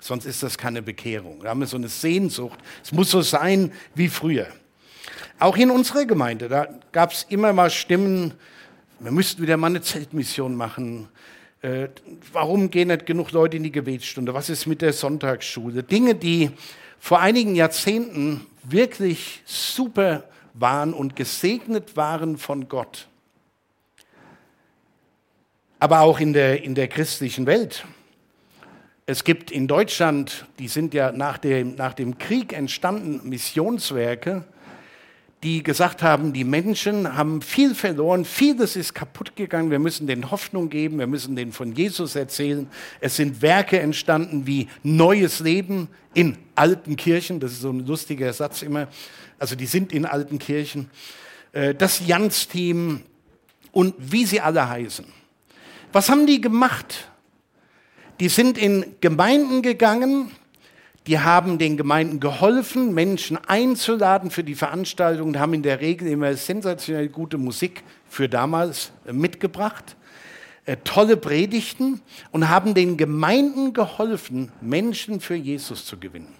Sonst 0.00 0.24
ist 0.24 0.42
das 0.42 0.56
keine 0.56 0.80
Bekehrung. 0.80 1.40
Da 1.42 1.50
haben 1.50 1.60
wir 1.60 1.66
so 1.66 1.76
eine 1.76 1.88
Sehnsucht. 1.88 2.58
Es 2.82 2.90
muss 2.90 3.10
so 3.10 3.20
sein 3.20 3.70
wie 3.94 4.08
früher. 4.08 4.46
Auch 5.38 5.58
in 5.58 5.70
unserer 5.70 6.06
Gemeinde, 6.06 6.48
da 6.48 6.68
gab 6.90 7.12
es 7.12 7.26
immer 7.28 7.52
mal 7.52 7.68
Stimmen, 7.68 8.32
wir 9.00 9.10
müssten 9.10 9.42
wieder 9.42 9.56
mal 9.56 9.68
eine 9.68 9.82
Zeltmission 9.82 10.54
machen. 10.54 11.08
Äh, 11.62 11.88
warum 12.32 12.70
gehen 12.70 12.88
nicht 12.88 13.06
genug 13.06 13.32
Leute 13.32 13.56
in 13.56 13.62
die 13.62 13.72
Gebetsstunde? 13.72 14.34
Was 14.34 14.50
ist 14.50 14.66
mit 14.66 14.82
der 14.82 14.92
Sonntagsschule? 14.92 15.82
Dinge, 15.82 16.14
die 16.14 16.50
vor 16.98 17.20
einigen 17.20 17.54
Jahrzehnten 17.54 18.46
wirklich 18.62 19.42
super 19.44 20.24
waren 20.54 20.94
und 20.94 21.16
gesegnet 21.16 21.96
waren 21.96 22.38
von 22.38 22.68
Gott. 22.68 23.08
Aber 25.80 26.00
auch 26.00 26.20
in 26.20 26.32
der, 26.32 26.62
in 26.62 26.74
der 26.74 26.88
christlichen 26.88 27.46
Welt. 27.46 27.84
Es 29.06 29.24
gibt 29.24 29.50
in 29.50 29.68
Deutschland, 29.68 30.46
die 30.58 30.68
sind 30.68 30.94
ja 30.94 31.12
nach 31.12 31.36
dem, 31.36 31.74
nach 31.74 31.92
dem 31.92 32.16
Krieg 32.16 32.54
entstanden, 32.54 33.28
Missionswerke, 33.28 34.44
die 35.44 35.62
gesagt 35.62 36.02
haben, 36.02 36.32
die 36.32 36.42
Menschen 36.42 37.16
haben 37.16 37.42
viel 37.42 37.74
verloren, 37.74 38.24
vieles 38.24 38.76
ist 38.76 38.94
kaputt 38.94 39.36
gegangen, 39.36 39.70
wir 39.70 39.78
müssen 39.78 40.06
denen 40.06 40.30
Hoffnung 40.30 40.70
geben, 40.70 40.98
wir 40.98 41.06
müssen 41.06 41.36
denen 41.36 41.52
von 41.52 41.74
Jesus 41.74 42.16
erzählen. 42.16 42.66
Es 43.00 43.16
sind 43.16 43.42
Werke 43.42 43.78
entstanden 43.78 44.46
wie 44.46 44.68
Neues 44.82 45.40
Leben 45.40 45.88
in 46.14 46.38
alten 46.54 46.96
Kirchen, 46.96 47.40
das 47.40 47.52
ist 47.52 47.60
so 47.60 47.70
ein 47.70 47.86
lustiger 47.86 48.32
Satz 48.32 48.62
immer, 48.62 48.88
also 49.38 49.54
die 49.54 49.66
sind 49.66 49.92
in 49.92 50.06
alten 50.06 50.38
Kirchen. 50.38 50.88
Äh, 51.52 51.74
das 51.74 52.00
Jans-Team 52.06 53.02
und 53.70 53.94
wie 53.98 54.24
sie 54.24 54.40
alle 54.40 54.66
heißen. 54.66 55.04
Was 55.92 56.08
haben 56.08 56.26
die 56.26 56.40
gemacht? 56.40 57.10
Die 58.18 58.30
sind 58.30 58.56
in 58.56 58.96
Gemeinden 59.02 59.60
gegangen, 59.60 60.30
die 61.06 61.18
haben 61.18 61.58
den 61.58 61.76
Gemeinden 61.76 62.18
geholfen, 62.18 62.94
Menschen 62.94 63.36
einzuladen 63.36 64.30
für 64.30 64.42
die 64.42 64.54
Veranstaltungen, 64.54 65.38
haben 65.38 65.52
in 65.52 65.62
der 65.62 65.80
Regel 65.80 66.08
immer 66.08 66.34
sensationell 66.34 67.08
gute 67.08 67.36
Musik 67.36 67.82
für 68.08 68.28
damals 68.28 68.92
äh, 69.06 69.12
mitgebracht, 69.12 69.96
äh, 70.64 70.78
tolle 70.82 71.18
Predigten 71.18 72.00
und 72.32 72.48
haben 72.48 72.72
den 72.74 72.96
Gemeinden 72.96 73.74
geholfen, 73.74 74.50
Menschen 74.62 75.20
für 75.20 75.34
Jesus 75.34 75.84
zu 75.84 75.98
gewinnen. 75.98 76.34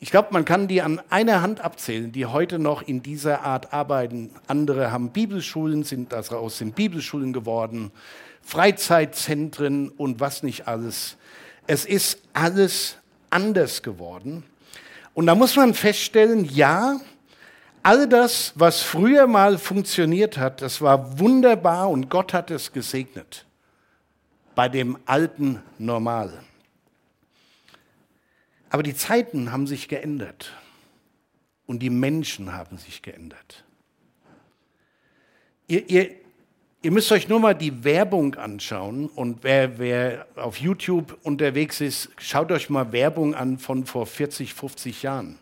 Ich 0.00 0.10
glaube, 0.12 0.28
man 0.30 0.44
kann 0.44 0.68
die 0.68 0.80
an 0.80 1.00
einer 1.08 1.42
Hand 1.42 1.60
abzählen, 1.60 2.12
die 2.12 2.26
heute 2.26 2.60
noch 2.60 2.82
in 2.82 3.02
dieser 3.02 3.42
Art 3.42 3.72
arbeiten. 3.72 4.30
Andere 4.46 4.92
haben 4.92 5.10
Bibelschulen, 5.10 5.82
sind 5.82 6.12
daraus 6.12 6.58
sind 6.58 6.76
Bibelschulen 6.76 7.32
geworden, 7.32 7.90
Freizeitzentren 8.42 9.88
und 9.88 10.20
was 10.20 10.44
nicht 10.44 10.68
alles. 10.68 11.16
Es 11.68 11.84
ist 11.84 12.22
alles 12.32 12.96
anders 13.28 13.82
geworden. 13.82 14.42
Und 15.12 15.26
da 15.26 15.34
muss 15.34 15.54
man 15.54 15.74
feststellen, 15.74 16.46
ja, 16.46 16.98
all 17.82 18.08
das, 18.08 18.54
was 18.54 18.80
früher 18.80 19.26
mal 19.26 19.58
funktioniert 19.58 20.38
hat, 20.38 20.62
das 20.62 20.80
war 20.80 21.18
wunderbar 21.18 21.90
und 21.90 22.08
Gott 22.08 22.32
hat 22.32 22.50
es 22.50 22.72
gesegnet. 22.72 23.44
Bei 24.54 24.70
dem 24.70 24.98
alten 25.04 25.62
Normal. 25.78 26.42
Aber 28.70 28.82
die 28.82 28.94
Zeiten 28.94 29.52
haben 29.52 29.66
sich 29.66 29.88
geändert 29.88 30.52
und 31.66 31.80
die 31.80 31.90
Menschen 31.90 32.54
haben 32.54 32.78
sich 32.78 33.02
geändert. 33.02 33.64
Ihr, 35.66 35.88
ihr, 35.90 36.14
Ihr 36.80 36.92
müsst 36.92 37.10
euch 37.10 37.28
nur 37.28 37.40
mal 37.40 37.54
die 37.54 37.82
Werbung 37.82 38.36
anschauen 38.36 39.06
und 39.06 39.42
wer, 39.42 39.80
wer, 39.80 40.26
auf 40.36 40.58
YouTube 40.58 41.18
unterwegs 41.24 41.80
ist, 41.80 42.08
schaut 42.18 42.52
euch 42.52 42.70
mal 42.70 42.92
Werbung 42.92 43.34
an 43.34 43.58
von 43.58 43.84
vor 43.84 44.06
40, 44.06 44.54
50 44.54 45.02
Jahren. 45.02 45.40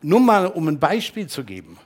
Nur 0.00 0.20
mal, 0.20 0.46
um 0.46 0.66
ein 0.68 0.78
Beispiel 0.78 1.26
zu 1.26 1.44
geben. 1.44 1.76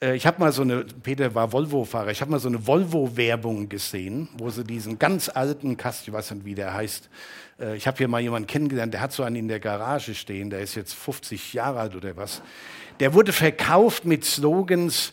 Äh, 0.00 0.14
ich 0.14 0.28
habe 0.28 0.38
mal 0.38 0.52
so 0.52 0.62
eine, 0.62 0.84
Peter 0.84 1.34
war 1.34 1.50
Volvo-Fahrer, 1.50 2.12
ich 2.12 2.20
habe 2.20 2.30
mal 2.30 2.38
so 2.38 2.46
eine 2.46 2.64
Volvo-Werbung 2.64 3.68
gesehen, 3.68 4.28
wo 4.38 4.48
sie 4.50 4.62
diesen 4.62 5.00
ganz 5.00 5.28
alten 5.28 5.76
Kasten, 5.76 6.10
ich 6.10 6.14
weiß 6.14 6.30
nicht, 6.30 6.44
wie 6.44 6.54
der 6.54 6.72
heißt, 6.72 7.10
äh, 7.58 7.76
ich 7.76 7.88
habe 7.88 7.98
hier 7.98 8.06
mal 8.06 8.20
jemanden 8.20 8.46
kennengelernt, 8.46 8.94
der 8.94 9.00
hat 9.00 9.10
so 9.10 9.24
einen 9.24 9.34
in 9.34 9.48
der 9.48 9.58
Garage 9.58 10.14
stehen, 10.14 10.50
der 10.50 10.60
ist 10.60 10.76
jetzt 10.76 10.94
50 10.94 11.52
Jahre 11.52 11.80
alt 11.80 11.96
oder 11.96 12.16
was. 12.16 12.42
Der 13.00 13.12
wurde 13.12 13.32
verkauft 13.32 14.04
mit 14.04 14.24
Slogans, 14.24 15.12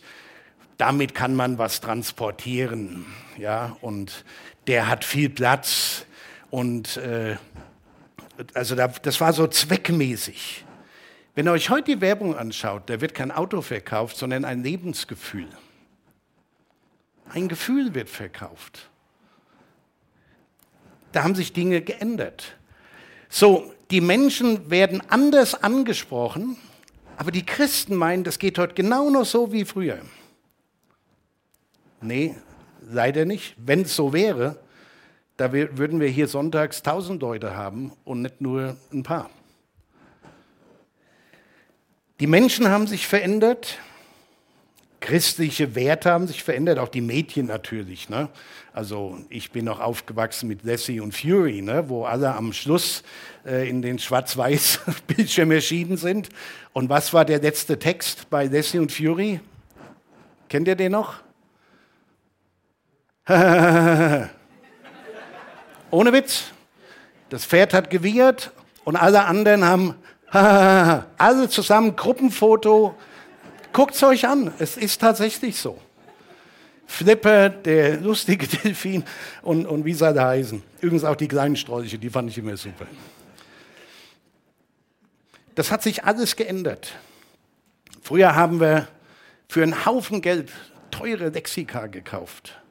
damit 0.82 1.14
kann 1.14 1.36
man 1.36 1.58
was 1.58 1.80
transportieren. 1.80 3.06
Ja, 3.38 3.76
und 3.82 4.24
der 4.66 4.88
hat 4.88 5.04
viel 5.04 5.30
Platz 5.30 6.06
und 6.50 6.96
äh, 6.96 7.36
also 8.52 8.74
da, 8.74 8.88
das 8.88 9.20
war 9.20 9.32
so 9.32 9.46
zweckmäßig. 9.46 10.64
Wenn 11.36 11.46
ihr 11.46 11.52
euch 11.52 11.70
heute 11.70 11.94
die 11.94 12.00
Werbung 12.00 12.36
anschaut, 12.36 12.90
da 12.90 13.00
wird 13.00 13.14
kein 13.14 13.30
Auto 13.30 13.62
verkauft, 13.62 14.16
sondern 14.16 14.44
ein 14.44 14.64
Lebensgefühl. 14.64 15.46
Ein 17.32 17.46
Gefühl 17.46 17.94
wird 17.94 18.10
verkauft. 18.10 18.90
Da 21.12 21.22
haben 21.22 21.36
sich 21.36 21.52
Dinge 21.52 21.80
geändert. 21.80 22.56
So, 23.28 23.72
die 23.92 24.00
Menschen 24.00 24.68
werden 24.68 25.00
anders 25.10 25.54
angesprochen, 25.54 26.56
aber 27.18 27.30
die 27.30 27.46
Christen 27.46 27.94
meinen, 27.94 28.24
das 28.24 28.40
geht 28.40 28.58
heute 28.58 28.74
genau 28.74 29.10
noch 29.10 29.26
so 29.26 29.52
wie 29.52 29.64
früher. 29.64 30.00
Nee, 32.02 32.34
leider 32.90 33.24
nicht. 33.24 33.54
Wenn 33.56 33.82
es 33.82 33.94
so 33.94 34.12
wäre, 34.12 34.58
da 35.36 35.52
würden 35.52 36.00
wir 36.00 36.08
hier 36.08 36.28
sonntags 36.28 36.82
tausend 36.82 37.22
Leute 37.22 37.56
haben 37.56 37.92
und 38.04 38.22
nicht 38.22 38.40
nur 38.40 38.76
ein 38.92 39.02
paar. 39.02 39.30
Die 42.20 42.26
Menschen 42.26 42.68
haben 42.68 42.86
sich 42.86 43.06
verändert, 43.06 43.78
christliche 45.00 45.74
Werte 45.74 46.10
haben 46.10 46.26
sich 46.26 46.42
verändert, 46.42 46.78
auch 46.78 46.88
die 46.88 47.00
Medien 47.00 47.46
natürlich. 47.46 48.08
Ne? 48.08 48.28
Also 48.72 49.18
ich 49.28 49.50
bin 49.50 49.64
noch 49.64 49.80
aufgewachsen 49.80 50.48
mit 50.48 50.62
Lassie 50.62 51.00
und 51.00 51.16
Fury, 51.16 51.62
ne? 51.62 51.88
wo 51.88 52.04
alle 52.04 52.34
am 52.34 52.52
Schluss 52.52 53.02
äh, 53.44 53.68
in 53.68 53.82
den 53.82 53.98
Schwarz-Weiß-Bildschirm 53.98 55.50
erschienen 55.52 55.96
sind. 55.96 56.28
Und 56.72 56.88
was 56.88 57.12
war 57.12 57.24
der 57.24 57.40
letzte 57.40 57.78
Text 57.78 58.30
bei 58.30 58.46
Lassie 58.46 58.78
und 58.78 58.92
Fury? 58.92 59.40
Kennt 60.48 60.68
ihr 60.68 60.76
den 60.76 60.92
noch? 60.92 61.20
Ohne 65.90 66.12
Witz. 66.12 66.44
Das 67.30 67.46
Pferd 67.46 67.72
hat 67.72 67.88
gewiehert 67.88 68.50
und 68.84 68.96
alle 68.96 69.24
anderen 69.24 69.64
haben 69.64 69.94
alle 70.32 71.48
zusammen 71.48 71.94
Gruppenfoto. 71.94 72.94
Guckt 73.72 73.94
es 73.94 74.02
euch 74.02 74.26
an. 74.26 74.52
Es 74.58 74.76
ist 74.76 75.00
tatsächlich 75.00 75.56
so. 75.56 75.78
Flipper, 76.86 77.48
der 77.48 78.00
lustige 78.00 78.46
Delfin 78.64 79.04
und, 79.42 79.66
und 79.66 79.84
wie 79.84 79.94
sie 79.94 80.06
alle 80.06 80.24
heißen. 80.24 80.62
Übrigens 80.80 81.04
auch 81.04 81.16
die 81.16 81.28
kleinen 81.28 81.56
Strolche, 81.56 81.98
die 81.98 82.10
fand 82.10 82.28
ich 82.28 82.38
immer 82.38 82.56
super. 82.56 82.86
Das 85.54 85.70
hat 85.70 85.82
sich 85.82 86.04
alles 86.04 86.36
geändert. 86.36 86.92
Früher 88.02 88.34
haben 88.34 88.60
wir 88.60 88.88
für 89.48 89.62
einen 89.62 89.86
Haufen 89.86 90.22
Geld 90.22 90.50
teure 90.90 91.28
Lexika 91.28 91.86
gekauft. 91.86 92.61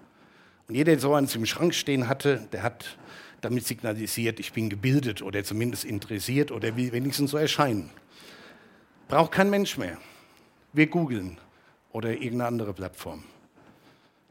Und 0.71 0.75
jeder, 0.75 0.93
der 0.93 1.01
so 1.01 1.13
eins 1.13 1.35
im 1.35 1.45
Schrank 1.45 1.75
stehen 1.75 2.07
hatte, 2.07 2.47
der 2.53 2.63
hat 2.63 2.97
damit 3.41 3.67
signalisiert, 3.67 4.39
ich 4.39 4.53
bin 4.53 4.69
gebildet 4.69 5.21
oder 5.21 5.43
zumindest 5.43 5.83
interessiert 5.83 6.49
oder 6.49 6.77
wenigstens 6.77 7.31
so 7.31 7.37
erscheinen. 7.37 7.89
Braucht 9.09 9.33
kein 9.33 9.49
Mensch 9.49 9.77
mehr. 9.77 9.97
Wir 10.71 10.87
googeln 10.87 11.37
oder 11.91 12.11
irgendeine 12.11 12.45
andere 12.45 12.73
Plattform 12.73 13.25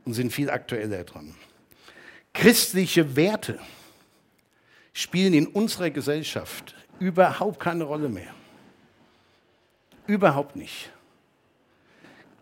und 0.07 0.15
sind 0.15 0.33
viel 0.33 0.49
aktueller 0.49 1.05
dran. 1.05 1.35
Christliche 2.33 3.17
Werte 3.17 3.59
spielen 4.95 5.35
in 5.35 5.47
unserer 5.47 5.91
Gesellschaft 5.91 6.75
überhaupt 7.01 7.61
keine 7.61 7.85
Rolle 7.85 8.09
mehr. 8.09 8.33
Überhaupt 10.07 10.57
nicht. 10.57 10.91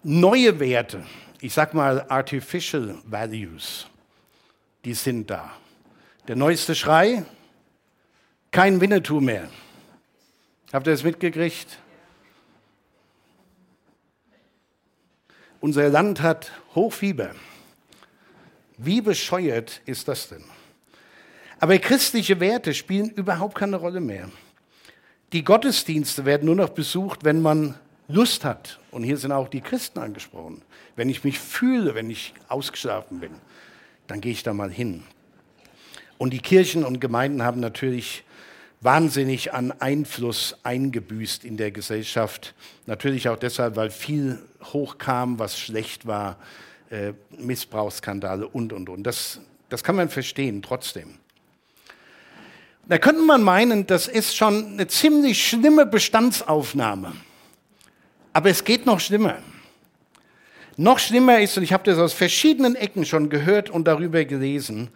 Neue 0.04 0.60
Werte, 0.60 1.04
ich 1.40 1.52
sag 1.52 1.74
mal 1.74 2.04
Artificial 2.08 2.96
Values, 3.04 3.86
die 4.84 4.94
sind 4.94 5.30
da. 5.30 5.52
Der 6.26 6.36
neueste 6.36 6.74
Schrei, 6.74 7.24
kein 8.50 8.80
Winnetou 8.80 9.20
mehr. 9.20 9.48
Habt 10.72 10.86
ihr 10.86 10.92
das 10.92 11.04
mitgekriegt? 11.04 11.78
Unser 15.60 15.88
Land 15.88 16.20
hat 16.22 16.52
Hochfieber. 16.74 17.34
Wie 18.76 19.00
bescheuert 19.00 19.80
ist 19.86 20.06
das 20.06 20.28
denn? 20.28 20.44
Aber 21.58 21.78
christliche 21.78 22.38
Werte 22.38 22.74
spielen 22.74 23.10
überhaupt 23.10 23.56
keine 23.56 23.76
Rolle 23.76 24.00
mehr. 24.00 24.30
Die 25.32 25.44
Gottesdienste 25.44 26.24
werden 26.24 26.46
nur 26.46 26.54
noch 26.54 26.70
besucht, 26.70 27.24
wenn 27.24 27.42
man 27.42 27.74
Lust 28.08 28.44
hat. 28.44 28.80
Und 28.90 29.04
hier 29.04 29.18
sind 29.18 29.32
auch 29.32 29.48
die 29.48 29.60
Christen 29.60 29.98
angesprochen. 29.98 30.62
Wenn 30.96 31.08
ich 31.08 31.24
mich 31.24 31.38
fühle, 31.38 31.94
wenn 31.94 32.10
ich 32.10 32.34
ausgeschlafen 32.48 33.20
bin, 33.20 33.32
dann 34.06 34.20
gehe 34.20 34.32
ich 34.32 34.42
da 34.42 34.54
mal 34.54 34.70
hin. 34.70 35.04
Und 36.16 36.32
die 36.32 36.40
Kirchen 36.40 36.84
und 36.84 37.00
Gemeinden 37.00 37.42
haben 37.42 37.60
natürlich 37.60 38.24
wahnsinnig 38.80 39.52
an 39.52 39.72
Einfluss 39.72 40.56
eingebüßt 40.62 41.44
in 41.44 41.56
der 41.56 41.70
Gesellschaft. 41.70 42.54
Natürlich 42.86 43.28
auch 43.28 43.36
deshalb, 43.36 43.76
weil 43.76 43.90
viel 43.90 44.38
hochkam, 44.72 45.38
was 45.38 45.58
schlecht 45.58 46.06
war, 46.06 46.38
äh, 46.90 47.12
Missbrauchsskandale 47.36 48.48
und, 48.48 48.72
und, 48.72 48.88
und. 48.88 49.02
Das, 49.02 49.40
das 49.68 49.84
kann 49.84 49.96
man 49.96 50.08
verstehen 50.08 50.62
trotzdem. 50.62 51.14
Da 52.88 52.98
könnte 52.98 53.20
man 53.20 53.42
meinen, 53.42 53.86
das 53.86 54.08
ist 54.08 54.34
schon 54.34 54.72
eine 54.72 54.86
ziemlich 54.86 55.46
schlimme 55.46 55.84
Bestandsaufnahme. 55.84 57.12
Aber 58.32 58.50
es 58.50 58.64
geht 58.64 58.86
noch 58.86 59.00
schlimmer. 59.00 59.38
Noch 60.76 60.98
schlimmer 60.98 61.40
ist, 61.40 61.56
und 61.56 61.64
ich 61.64 61.72
habe 61.72 61.82
das 61.84 61.98
aus 61.98 62.12
verschiedenen 62.12 62.76
Ecken 62.76 63.04
schon 63.04 63.30
gehört 63.30 63.68
und 63.68 63.88
darüber 63.88 64.24
gelesen, 64.24 64.90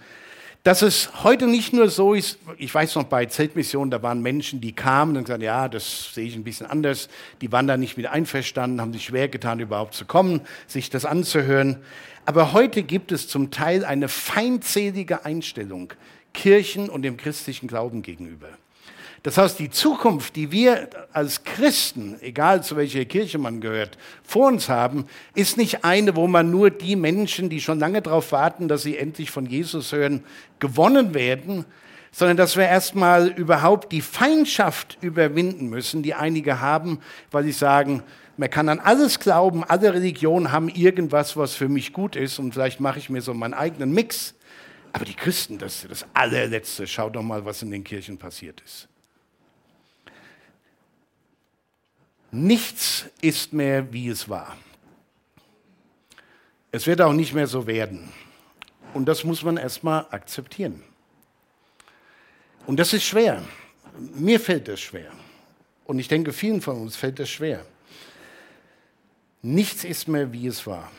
dass 0.63 0.83
es 0.83 1.25
heute 1.25 1.49
nicht 1.49 1.73
nur 1.73 1.89
so 1.89 2.15
ist, 2.15 2.39
ich 2.57 2.73
weiß 2.73 2.95
noch 2.95 3.05
bei 3.05 3.27
Zeltmissionen, 3.27 3.91
da 3.91 4.01
waren 4.01 4.23
Menschen, 4.23 4.61
die 4.61 4.73
kamen 4.73 5.17
und 5.17 5.25
gesagt, 5.25 5.43
ja, 5.43 5.69
das 5.69 6.15
sehe 6.15 6.25
ich 6.25 6.37
ein 6.37 6.45
bisschen 6.45 6.67
anders, 6.67 7.09
die 7.41 7.51
waren 7.51 7.67
da 7.67 7.77
nicht 7.77 7.97
mit 7.97 8.07
einverstanden, 8.07 8.81
haben 8.81 8.93
sich 8.93 9.07
schwer 9.07 9.29
getan, 9.29 9.59
überhaupt 9.59 9.95
zu 9.95 10.05
kommen, 10.05 10.41
sich 10.69 10.89
das 10.89 11.05
anzuhören. 11.05 11.79
Aber 12.27 12.53
heute 12.53 12.85
gibt 12.85 13.11
es 13.11 13.27
zum 13.27 13.51
Teil 13.51 13.85
eine 13.85 14.07
feindselige 14.07 15.25
Einstellung 15.25 15.93
Kirchen 16.33 16.89
und 16.89 17.03
dem 17.03 17.17
christlichen 17.17 17.67
Glauben 17.67 18.03
gegenüber. 18.03 18.49
Das 19.23 19.39
heißt, 19.39 19.61
die 19.61 19.71
Zukunft, 19.71 20.35
die 20.35 20.51
wir 20.51 20.91
als 21.13 21.45
Christen, 21.45 22.17
egal 22.21 22.65
zu 22.65 22.77
welcher 22.77 23.05
Kirche 23.05 23.39
man 23.39 23.61
gehört, 23.61 23.97
vor 24.25 24.49
uns 24.49 24.69
haben, 24.69 25.07
ist 25.35 25.57
nicht 25.57 25.85
eine, 25.85 26.17
wo 26.17 26.27
man 26.27 26.51
nur 26.51 26.71
die 26.71 26.97
Menschen, 26.97 27.49
die 27.49 27.61
schon 27.61 27.79
lange 27.79 28.03
darauf 28.03 28.33
warten, 28.33 28.67
dass 28.67 28.83
sie 28.83 28.99
endlich 28.99 29.31
von 29.31 29.47
Jesus 29.47 29.93
hören, 29.93 30.25
gewonnen 30.59 31.15
werden, 31.15 31.67
sondern 32.11 32.37
dass 32.37 32.57
wir 32.57 32.65
erstmal 32.65 33.29
überhaupt 33.29 33.93
die 33.93 34.01
Feindschaft 34.01 34.99
überwinden 35.01 35.69
müssen, 35.69 36.03
die 36.03 36.15
einige 36.15 36.61
haben, 36.61 36.99
weil 37.31 37.45
sie 37.45 37.53
sagen, 37.53 38.03
man 38.37 38.51
kann 38.51 38.69
an 38.69 38.81
alles 38.81 39.21
glauben, 39.21 39.63
alle 39.63 39.95
Religionen 39.95 40.51
haben 40.51 40.69
irgendwas, 40.69 41.37
was 41.37 41.55
für 41.55 41.69
mich 41.69 41.93
gut 41.93 42.17
ist 42.17 42.41
und 42.41 42.55
vielleicht 42.55 42.81
mache 42.81 42.99
ich 42.99 43.09
mir 43.09 43.23
so 43.23 43.35
meinen 43.35 43.55
eigenen 43.55 43.93
Mix. 43.93 44.35
Aber 44.93 45.05
die 45.05 45.15
Christen, 45.15 45.59
das 45.59 45.85
ist 45.85 45.91
das 45.91 46.07
allerletzte. 46.13 46.87
Schau 46.87 47.09
doch 47.09 47.23
mal, 47.23 47.45
was 47.45 47.63
in 47.63 47.71
den 47.71 47.85
Kirchen 47.85 48.19
passiert 48.19 48.61
ist. 48.63 48.89
Nichts 52.35 53.05
ist 53.21 53.53
mehr, 53.53 53.93
wie 53.93 54.09
es 54.09 54.27
war. 54.27 54.57
Es 56.71 56.87
wird 56.87 57.03
auch 57.03 57.13
nicht 57.13 57.35
mehr 57.35 57.47
so 57.47 57.67
werden. 57.67 58.11
Und 58.95 59.05
das 59.05 59.23
muss 59.23 59.43
man 59.43 59.59
erstmal 59.59 60.07
akzeptieren. 60.11 60.83
Und 62.67 62.79
das 62.79 62.95
ist 62.95 63.05
schwer. 63.05 63.43
Mir 64.15 64.41
fällt 64.41 64.69
das 64.69 64.81
schwer. 64.81 65.13
Und 65.85 65.99
ich 65.99 66.09
denke, 66.09 66.33
vielen 66.33 66.63
von 66.63 66.81
uns 66.81 66.97
fällt 66.97 67.19
das 67.19 67.29
schwer. 67.29 67.67
Nichts 69.43 69.85
ist 69.85 70.09
mehr, 70.09 70.33
wie 70.33 70.47
es 70.47 70.67
war. 70.67 70.91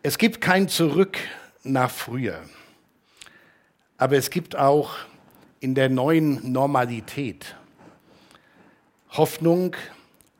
Es 0.00 0.16
gibt 0.16 0.40
kein 0.40 0.68
Zurück 0.68 1.18
nach 1.64 1.90
früher. 1.90 2.40
Aber 3.96 4.16
es 4.16 4.30
gibt 4.30 4.54
auch 4.54 4.94
in 5.58 5.74
der 5.74 5.88
neuen 5.88 6.52
Normalität 6.52 7.56
Hoffnung 9.10 9.74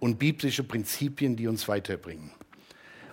und 0.01 0.19
biblische 0.19 0.63
Prinzipien, 0.63 1.37
die 1.37 1.49
uns 1.49 1.69
weiterbringen. 1.69 2.31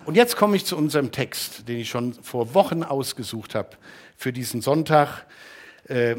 Und 0.04 0.14
jetzt 0.14 0.36
komme 0.36 0.56
ich 0.56 0.64
zu 0.64 0.76
unserem 0.76 1.10
Text, 1.10 1.68
den 1.68 1.78
ich 1.78 1.88
schon 1.88 2.14
vor 2.14 2.54
Wochen 2.54 2.82
ausgesucht 2.82 3.54
habe 3.54 3.70
für 4.16 4.32
diesen 4.32 4.60
Sonntag. 4.60 5.26
Äh, 5.88 6.16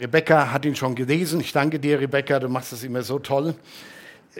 Rebecca 0.00 0.52
hat 0.52 0.64
ihn 0.64 0.76
schon 0.76 0.94
gelesen. 0.94 1.40
Ich 1.40 1.52
danke 1.52 1.78
dir, 1.78 2.00
Rebecca, 2.00 2.38
du 2.38 2.48
machst 2.48 2.72
das 2.72 2.82
immer 2.82 3.02
so 3.02 3.18
toll. 3.18 3.54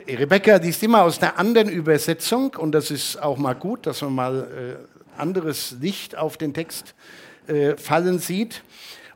Rebecca 0.07 0.55
liest 0.55 0.81
immer 0.83 1.03
aus 1.03 1.21
einer 1.21 1.37
anderen 1.37 1.69
Übersetzung 1.69 2.55
und 2.55 2.71
das 2.71 2.91
ist 2.91 3.21
auch 3.21 3.37
mal 3.37 3.53
gut, 3.53 3.85
dass 3.85 4.01
man 4.01 4.15
mal 4.15 4.77
äh, 5.17 5.19
anderes 5.19 5.75
Licht 5.81 6.17
auf 6.17 6.37
den 6.37 6.53
Text 6.53 6.95
äh, 7.47 7.75
fallen 7.75 8.19
sieht. 8.19 8.63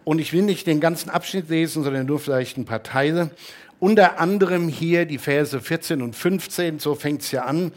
Und 0.04 0.20
ich 0.20 0.34
will 0.34 0.44
nicht 0.44 0.68
den 0.68 0.80
ganzen 0.80 1.10
Abschnitt 1.10 1.50
lesen, 1.50 1.84
sondern 1.84 2.06
nur 2.06 2.20
vielleicht 2.20 2.58
ein 2.58 2.66
paar 2.66 2.84
Teile. 2.84 3.32
Unter 3.86 4.20
anderem 4.20 4.68
hier 4.68 5.06
die 5.06 5.20
Verse 5.20 5.62
14 5.62 6.02
und 6.02 6.16
15, 6.16 6.80
so 6.80 6.96
fängt 6.96 7.22
es 7.22 7.30
ja 7.30 7.44
an. 7.44 7.72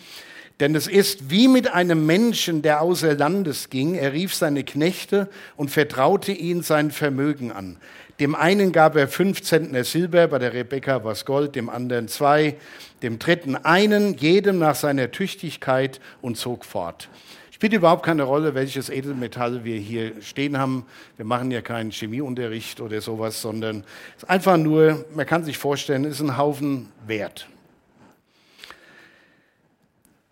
Denn 0.59 0.75
es 0.75 0.87
ist 0.87 1.29
wie 1.29 1.49
mit 1.49 1.71
einem 1.75 2.07
Menschen, 2.07 2.63
der 2.63 2.81
außer 2.81 3.15
Landes 3.15 3.69
ging. 3.69 3.95
Er 3.95 4.15
rief 4.15 4.35
seine 4.35 4.65
Knechte 4.65 5.29
und 5.59 5.71
vertraute 5.71 6.33
ihnen 6.33 6.63
sein 6.63 6.93
Vermögen 6.93 7.53
an. 7.53 7.77
Dem 8.21 8.35
einen 8.35 8.73
gab 8.73 8.97
er 8.97 9.07
fünf 9.07 9.43
Zentner 9.43 9.85
Silber, 9.85 10.29
bei 10.29 10.39
der 10.39 10.55
Rebekka 10.55 11.05
was 11.05 11.27
Gold, 11.27 11.55
dem 11.55 11.69
anderen 11.69 12.09
zwei, 12.09 12.57
dem 13.03 13.19
dritten 13.19 13.55
einen, 13.55 14.17
jedem 14.17 14.59
nach 14.59 14.77
seiner 14.77 15.11
Tüchtigkeit 15.11 16.01
und 16.23 16.39
zog 16.39 16.65
fort. 16.65 17.11
Spielt 17.59 17.73
überhaupt 17.73 18.05
keine 18.05 18.23
Rolle, 18.23 18.55
welches 18.55 18.89
Edelmetall 18.89 19.65
wir 19.65 19.79
hier 19.79 20.23
stehen 20.23 20.57
haben. 20.57 20.87
Wir 21.17 21.25
machen 21.25 21.51
ja 21.51 21.61
keinen 21.61 21.91
Chemieunterricht 21.91 22.81
oder 22.81 23.01
sowas, 23.01 23.43
sondern 23.43 23.83
es 24.17 24.23
ist 24.23 24.31
einfach 24.31 24.57
nur, 24.57 25.05
man 25.13 25.27
kann 25.27 25.43
sich 25.43 25.59
vorstellen, 25.59 26.05
es 26.05 26.21
ist 26.21 26.21
ein 26.21 26.39
Haufen 26.39 26.89
Wert. 27.05 27.49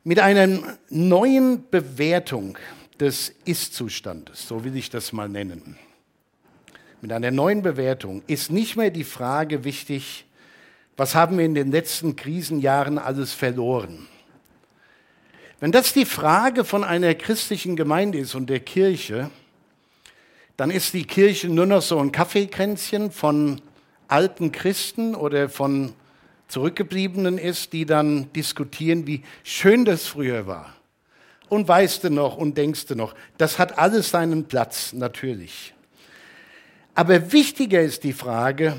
Mit 0.05 0.21
einer 0.21 0.77
neuen 0.89 1.69
Bewertung 1.69 2.59
des 3.01 3.35
Ist-Zustandes, 3.45 4.47
so 4.47 4.63
will 4.63 4.77
ich 4.77 4.89
das 4.89 5.13
mal 5.13 5.29
nennen, 5.29 5.77
mit 7.01 7.11
einer 7.11 7.33
neuen 7.33 7.61
Bewertung 7.61 8.23
ist 8.29 8.53
nicht 8.53 8.77
mehr 8.77 8.91
die 8.91 9.03
Frage 9.03 9.65
wichtig, 9.65 10.27
was 10.97 11.17
haben 11.17 11.39
wir 11.39 11.45
in 11.45 11.57
den 11.57 11.73
letzten 11.73 12.15
Krisenjahren 12.15 12.99
alles 12.99 13.33
verloren? 13.33 14.07
Wenn 15.59 15.73
das 15.73 15.95
die 15.95 16.05
Frage 16.05 16.65
von 16.65 16.85
einer 16.85 17.15
christlichen 17.15 17.77
Gemeinde 17.77 18.19
ist 18.19 18.35
und 18.35 18.51
der 18.51 18.61
Kirche, 18.61 19.31
dann 20.59 20.71
ist 20.71 20.93
die 20.93 21.05
Kirche 21.05 21.49
nur 21.49 21.65
noch 21.65 21.81
so 21.81 21.99
ein 21.99 22.13
Kaffeekränzchen 22.13 23.11
von 23.11 23.63
alten 24.07 24.53
Christen 24.53 25.15
oder 25.15 25.49
von 25.49 25.95
Zurückgebliebenen 26.49 27.39
ist, 27.39 27.73
die 27.73 27.87
dann 27.87 28.31
diskutieren, 28.35 29.07
wie 29.07 29.23
schön 29.45 29.87
das 29.87 30.07
früher 30.07 30.47
war. 30.47 30.75
Und 31.49 31.67
weißt 31.67 32.05
du 32.05 32.11
noch 32.11 32.37
und 32.37 32.59
denkst 32.59 32.87
du 32.87 32.95
noch, 32.95 33.15
das 33.39 33.59
hat 33.59 33.79
alles 33.79 34.11
seinen 34.11 34.45
Platz, 34.45 34.93
natürlich. 34.93 35.73
Aber 36.95 37.33
wichtiger 37.33 37.81
ist 37.81 38.05
die 38.05 38.13
Frage, 38.13 38.77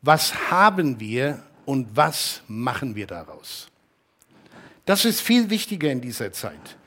was 0.00 0.50
haben 0.50 1.00
wir 1.00 1.42
und 1.66 1.88
was 1.94 2.42
machen 2.48 2.94
wir 2.94 3.06
daraus? 3.06 3.68
Das 4.88 5.04
ist 5.04 5.20
viel 5.20 5.50
wichtiger 5.50 5.92
in 5.92 6.00
dieser 6.00 6.32
Zeit. 6.32 6.78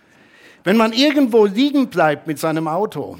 Wenn 0.63 0.75
man 0.75 0.91
irgendwo 0.91 1.45
liegen 1.45 1.89
bleibt 1.89 2.25
mit 2.25 2.39
seinem 2.39 2.67
Auto 2.67 3.19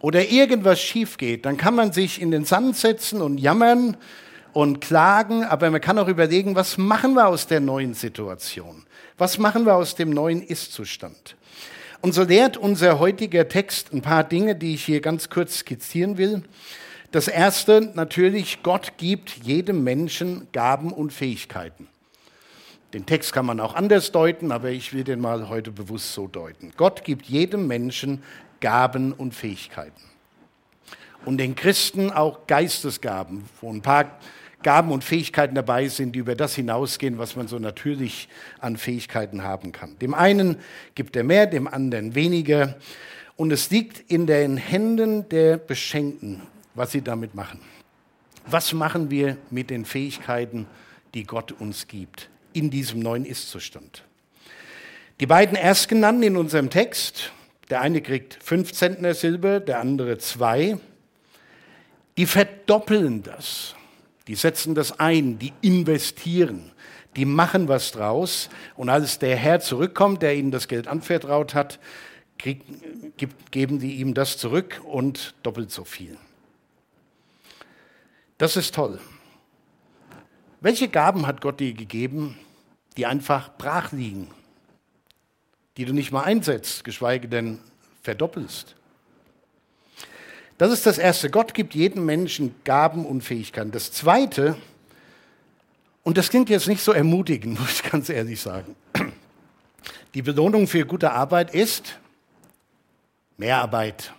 oder 0.00 0.30
irgendwas 0.30 0.80
schief 0.80 1.18
geht, 1.18 1.44
dann 1.44 1.58
kann 1.58 1.74
man 1.74 1.92
sich 1.92 2.18
in 2.18 2.30
den 2.30 2.46
Sand 2.46 2.74
setzen 2.74 3.20
und 3.20 3.36
jammern 3.36 3.98
und 4.54 4.80
klagen, 4.80 5.44
aber 5.44 5.70
man 5.70 5.82
kann 5.82 5.98
auch 5.98 6.08
überlegen, 6.08 6.54
was 6.54 6.78
machen 6.78 7.12
wir 7.12 7.26
aus 7.26 7.46
der 7.48 7.60
neuen 7.60 7.92
Situation? 7.92 8.86
Was 9.18 9.36
machen 9.36 9.66
wir 9.66 9.74
aus 9.74 9.94
dem 9.94 10.08
neuen 10.08 10.40
Ist-Zustand? 10.40 11.36
Und 12.00 12.14
so 12.14 12.22
lehrt 12.22 12.56
unser 12.56 12.98
heutiger 12.98 13.46
Text 13.46 13.92
ein 13.92 14.00
paar 14.00 14.24
Dinge, 14.24 14.56
die 14.56 14.72
ich 14.72 14.86
hier 14.86 15.02
ganz 15.02 15.28
kurz 15.28 15.58
skizzieren 15.58 16.16
will. 16.16 16.44
Das 17.10 17.28
erste, 17.28 17.92
natürlich, 17.92 18.62
Gott 18.62 18.94
gibt 18.96 19.44
jedem 19.44 19.84
Menschen 19.84 20.48
Gaben 20.52 20.94
und 20.94 21.12
Fähigkeiten. 21.12 21.91
Den 22.92 23.06
Text 23.06 23.32
kann 23.32 23.46
man 23.46 23.58
auch 23.60 23.74
anders 23.74 24.12
deuten, 24.12 24.52
aber 24.52 24.70
ich 24.70 24.92
will 24.92 25.04
den 25.04 25.20
mal 25.20 25.48
heute 25.48 25.70
bewusst 25.70 26.12
so 26.12 26.28
deuten. 26.28 26.72
Gott 26.76 27.04
gibt 27.04 27.26
jedem 27.26 27.66
Menschen 27.66 28.22
Gaben 28.60 29.12
und 29.12 29.34
Fähigkeiten. 29.34 30.00
und 31.24 31.38
den 31.38 31.54
Christen 31.54 32.10
auch 32.10 32.46
Geistesgaben, 32.46 33.44
wo 33.60 33.72
ein 33.72 33.80
paar 33.80 34.18
Gaben 34.62 34.92
und 34.92 35.04
Fähigkeiten 35.04 35.54
dabei 35.54 35.88
sind, 35.88 36.12
die 36.12 36.20
über 36.20 36.34
das 36.34 36.54
hinausgehen, 36.54 37.18
was 37.18 37.36
man 37.36 37.48
so 37.48 37.58
natürlich 37.58 38.28
an 38.60 38.76
Fähigkeiten 38.76 39.42
haben 39.42 39.72
kann. 39.72 39.98
Dem 39.98 40.14
einen 40.14 40.56
gibt 40.94 41.16
er 41.16 41.24
mehr, 41.24 41.46
dem 41.46 41.66
anderen 41.66 42.14
weniger. 42.14 42.76
Und 43.36 43.52
es 43.52 43.70
liegt 43.70 44.10
in 44.10 44.26
den 44.26 44.56
Händen 44.56 45.28
der 45.28 45.56
Beschenkten, 45.56 46.42
was 46.74 46.92
sie 46.92 47.02
damit 47.02 47.34
machen. 47.34 47.60
Was 48.46 48.72
machen 48.72 49.10
wir 49.10 49.36
mit 49.50 49.70
den 49.70 49.84
Fähigkeiten, 49.84 50.66
die 51.14 51.24
Gott 51.24 51.52
uns 51.52 51.86
gibt, 51.86 52.28
in 52.52 52.70
diesem 52.70 53.00
neuen 53.00 53.24
Ist-Zustand? 53.24 54.04
Die 55.20 55.26
beiden 55.26 55.56
Erstgenannten 55.56 56.22
in 56.22 56.36
unserem 56.36 56.70
Text, 56.70 57.32
der 57.70 57.80
eine 57.80 58.02
kriegt 58.02 58.38
fünf 58.42 58.72
Zentner 58.72 59.14
Silber, 59.14 59.60
der 59.60 59.80
andere 59.80 60.18
zwei, 60.18 60.78
die 62.16 62.26
verdoppeln 62.26 63.22
das. 63.22 63.74
Die 64.26 64.34
setzen 64.34 64.74
das 64.74 64.98
ein, 64.98 65.38
die 65.38 65.52
investieren, 65.62 66.70
die 67.16 67.24
machen 67.24 67.68
was 67.68 67.92
draus. 67.92 68.48
Und 68.76 68.88
als 68.88 69.18
der 69.18 69.36
Herr 69.36 69.60
zurückkommt, 69.60 70.22
der 70.22 70.34
ihnen 70.34 70.50
das 70.50 70.68
Geld 70.68 70.86
anvertraut 70.86 71.54
hat, 71.54 71.78
krieg, 72.38 72.62
geben 73.50 73.78
die 73.78 73.96
ihm 73.96 74.14
das 74.14 74.38
zurück 74.38 74.80
und 74.84 75.34
doppelt 75.42 75.70
so 75.70 75.84
viel. 75.84 76.16
Das 78.38 78.56
ist 78.56 78.74
toll. 78.74 78.98
Welche 80.62 80.86
Gaben 80.86 81.26
hat 81.26 81.40
Gott 81.40 81.58
dir 81.58 81.74
gegeben, 81.74 82.38
die 82.96 83.04
einfach 83.04 83.50
brach 83.58 83.90
liegen, 83.90 84.28
die 85.76 85.84
du 85.84 85.92
nicht 85.92 86.12
mal 86.12 86.22
einsetzt, 86.22 86.84
geschweige 86.84 87.26
denn 87.26 87.58
verdoppelst? 88.02 88.76
Das 90.58 90.72
ist 90.72 90.86
das 90.86 90.98
Erste. 90.98 91.30
Gott 91.30 91.54
gibt 91.54 91.74
jedem 91.74 92.06
Menschen 92.06 92.54
Gaben 92.62 93.04
und 93.04 93.22
Fähigkeiten. 93.22 93.72
Das 93.72 93.90
Zweite, 93.90 94.56
und 96.04 96.16
das 96.16 96.30
klingt 96.30 96.48
jetzt 96.48 96.68
nicht 96.68 96.82
so 96.82 96.92
ermutigend, 96.92 97.58
muss 97.60 97.80
ich 97.80 97.90
ganz 97.90 98.08
ehrlich 98.08 98.40
sagen. 98.40 98.76
Die 100.14 100.22
Belohnung 100.22 100.68
für 100.68 100.86
gute 100.86 101.10
Arbeit 101.10 101.52
ist 101.52 101.98
Mehrarbeit. 103.36 104.12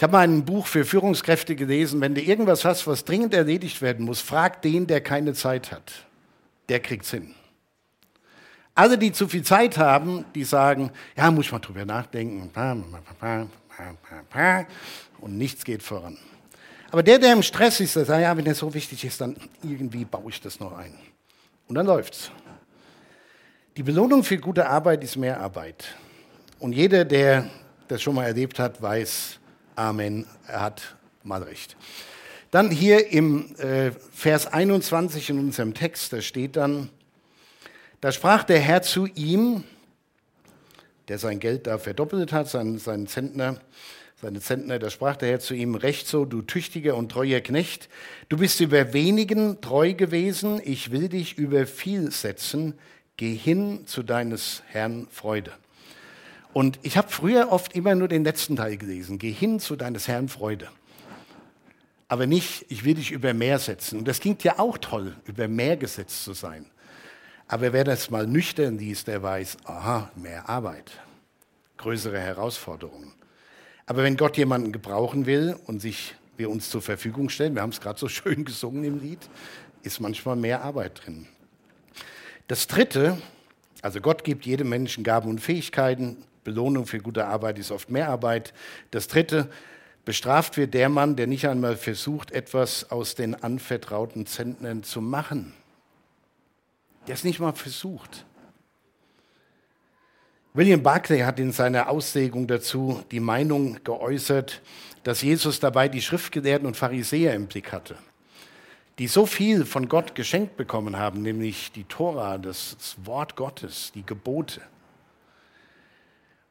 Ich 0.00 0.02
habe 0.02 0.12
mal 0.12 0.26
ein 0.26 0.46
Buch 0.46 0.66
für 0.66 0.86
Führungskräfte 0.86 1.54
gelesen. 1.54 2.00
Wenn 2.00 2.14
du 2.14 2.22
irgendwas 2.22 2.64
hast, 2.64 2.86
was 2.86 3.04
dringend 3.04 3.34
erledigt 3.34 3.82
werden 3.82 4.06
muss, 4.06 4.22
frag 4.22 4.62
den, 4.62 4.86
der 4.86 5.02
keine 5.02 5.34
Zeit 5.34 5.70
hat. 5.70 5.92
Der 6.70 6.80
kriegt's 6.80 7.10
hin. 7.10 7.34
Alle, 8.74 8.96
die 8.96 9.12
zu 9.12 9.28
viel 9.28 9.42
Zeit 9.42 9.76
haben, 9.76 10.24
die 10.34 10.44
sagen, 10.44 10.90
ja, 11.18 11.30
muss 11.30 11.44
ich 11.44 11.52
mal 11.52 11.58
drüber 11.58 11.84
nachdenken 11.84 12.50
und 15.20 15.36
nichts 15.36 15.64
geht 15.66 15.82
voran. 15.82 16.16
Aber 16.90 17.02
der, 17.02 17.18
der 17.18 17.34
im 17.34 17.42
Stress 17.42 17.78
ist, 17.80 17.94
der 17.94 18.06
sagt, 18.06 18.22
ja, 18.22 18.34
wenn 18.34 18.46
er 18.46 18.54
so 18.54 18.72
wichtig 18.72 19.04
ist, 19.04 19.20
dann 19.20 19.36
irgendwie 19.62 20.06
baue 20.06 20.30
ich 20.30 20.40
das 20.40 20.60
noch 20.60 20.78
ein. 20.78 20.94
Und 21.68 21.74
dann 21.74 21.84
läuft's. 21.84 22.30
Die 23.76 23.82
Belohnung 23.82 24.24
für 24.24 24.38
gute 24.38 24.66
Arbeit 24.66 25.04
ist 25.04 25.16
mehr 25.16 25.38
Arbeit. 25.38 25.94
Und 26.58 26.72
jeder, 26.72 27.04
der 27.04 27.50
das 27.86 28.00
schon 28.00 28.14
mal 28.14 28.24
erlebt 28.24 28.58
hat, 28.58 28.80
weiß, 28.80 29.39
Amen, 29.76 30.26
er 30.46 30.60
hat 30.60 30.96
mal 31.22 31.42
recht. 31.42 31.76
Dann 32.50 32.70
hier 32.70 33.08
im 33.12 33.54
äh, 33.56 33.92
Vers 34.12 34.46
21 34.46 35.30
in 35.30 35.38
unserem 35.38 35.74
Text, 35.74 36.12
da 36.12 36.20
steht 36.20 36.56
dann, 36.56 36.90
da 38.00 38.10
sprach 38.10 38.44
der 38.44 38.58
Herr 38.58 38.82
zu 38.82 39.06
ihm, 39.06 39.62
der 41.08 41.18
sein 41.18 41.38
Geld 41.38 41.66
da 41.66 41.78
verdoppelt 41.78 42.32
hat, 42.32 42.48
seinen, 42.48 42.78
seinen 42.78 43.06
Zentner, 43.06 43.60
seine 44.20 44.40
Zentner, 44.40 44.78
da 44.78 44.90
sprach 44.90 45.16
der 45.16 45.30
Herr 45.30 45.40
zu 45.40 45.54
ihm, 45.54 45.74
recht 45.76 46.06
so, 46.08 46.24
du 46.24 46.42
tüchtiger 46.42 46.96
und 46.96 47.10
treuer 47.10 47.40
Knecht, 47.40 47.88
du 48.28 48.36
bist 48.36 48.60
über 48.60 48.92
wenigen 48.92 49.60
treu 49.60 49.94
gewesen, 49.94 50.60
ich 50.64 50.90
will 50.90 51.08
dich 51.08 51.38
über 51.38 51.66
viel 51.66 52.10
setzen, 52.10 52.74
geh 53.16 53.34
hin 53.34 53.86
zu 53.86 54.02
deines 54.02 54.62
Herrn 54.66 55.06
Freude. 55.10 55.52
Und 56.52 56.78
ich 56.82 56.96
habe 56.96 57.08
früher 57.08 57.52
oft 57.52 57.74
immer 57.74 57.94
nur 57.94 58.08
den 58.08 58.24
letzten 58.24 58.56
Teil 58.56 58.76
gelesen, 58.76 59.18
geh 59.18 59.32
hin 59.32 59.60
zu 59.60 59.76
deines 59.76 60.08
Herrn 60.08 60.28
Freude. 60.28 60.68
Aber 62.08 62.26
nicht, 62.26 62.66
ich 62.68 62.84
will 62.84 62.94
dich 62.94 63.12
über 63.12 63.34
mehr 63.34 63.60
setzen. 63.60 64.00
Und 64.00 64.08
das 64.08 64.18
klingt 64.18 64.42
ja 64.42 64.58
auch 64.58 64.78
toll, 64.78 65.14
über 65.26 65.46
mehr 65.46 65.76
gesetzt 65.76 66.24
zu 66.24 66.32
sein. 66.32 66.66
Aber 67.46 67.72
wer 67.72 67.84
das 67.84 68.10
mal 68.10 68.26
nüchtern 68.26 68.78
liest, 68.78 69.06
der 69.06 69.22
weiß, 69.22 69.58
aha, 69.64 70.10
mehr 70.16 70.48
Arbeit, 70.48 70.90
größere 71.76 72.18
Herausforderungen. 72.18 73.12
Aber 73.86 74.02
wenn 74.02 74.16
Gott 74.16 74.36
jemanden 74.36 74.72
gebrauchen 74.72 75.26
will 75.26 75.56
und 75.66 75.80
sich 75.80 76.14
wir 76.36 76.50
uns 76.50 76.70
zur 76.70 76.82
Verfügung 76.82 77.28
stellen, 77.28 77.54
wir 77.54 77.62
haben 77.62 77.70
es 77.70 77.80
gerade 77.80 77.98
so 77.98 78.08
schön 78.08 78.44
gesungen 78.44 78.82
im 78.82 79.00
Lied, 79.00 79.20
ist 79.82 80.00
manchmal 80.00 80.36
mehr 80.36 80.62
Arbeit 80.62 81.02
drin. 81.04 81.26
Das 82.48 82.66
Dritte, 82.66 83.18
also 83.82 84.00
Gott 84.00 84.24
gibt 84.24 84.46
jedem 84.46 84.68
Menschen 84.68 85.04
Gaben 85.04 85.28
und 85.30 85.40
Fähigkeiten, 85.40 86.24
Belohnung 86.44 86.86
für 86.86 86.98
gute 86.98 87.26
Arbeit 87.26 87.58
ist 87.58 87.70
oft 87.70 87.90
mehr 87.90 88.08
Arbeit. 88.08 88.54
Das 88.90 89.08
Dritte, 89.08 89.48
bestraft 90.04 90.56
wird 90.56 90.74
der 90.74 90.88
Mann, 90.88 91.16
der 91.16 91.26
nicht 91.26 91.46
einmal 91.46 91.76
versucht, 91.76 92.32
etwas 92.32 92.90
aus 92.90 93.14
den 93.14 93.34
anvertrauten 93.34 94.26
Zentnern 94.26 94.82
zu 94.82 95.00
machen. 95.00 95.54
Der 97.06 97.14
es 97.14 97.24
nicht 97.24 97.40
mal 97.40 97.52
versucht. 97.52 98.24
William 100.52 100.82
Barclay 100.82 101.20
hat 101.20 101.38
in 101.38 101.52
seiner 101.52 101.88
Auslegung 101.88 102.48
dazu 102.48 103.04
die 103.12 103.20
Meinung 103.20 103.78
geäußert, 103.84 104.62
dass 105.04 105.22
Jesus 105.22 105.60
dabei 105.60 105.88
die 105.88 106.02
Schriftgelehrten 106.02 106.66
und 106.66 106.76
Pharisäer 106.76 107.34
im 107.34 107.46
Blick 107.46 107.72
hatte, 107.72 107.96
die 108.98 109.06
so 109.06 109.26
viel 109.26 109.64
von 109.64 109.88
Gott 109.88 110.16
geschenkt 110.16 110.56
bekommen 110.56 110.96
haben, 110.96 111.22
nämlich 111.22 111.70
die 111.70 111.84
Tora, 111.84 112.36
das 112.36 112.96
Wort 113.04 113.36
Gottes, 113.36 113.92
die 113.94 114.04
Gebote. 114.04 114.60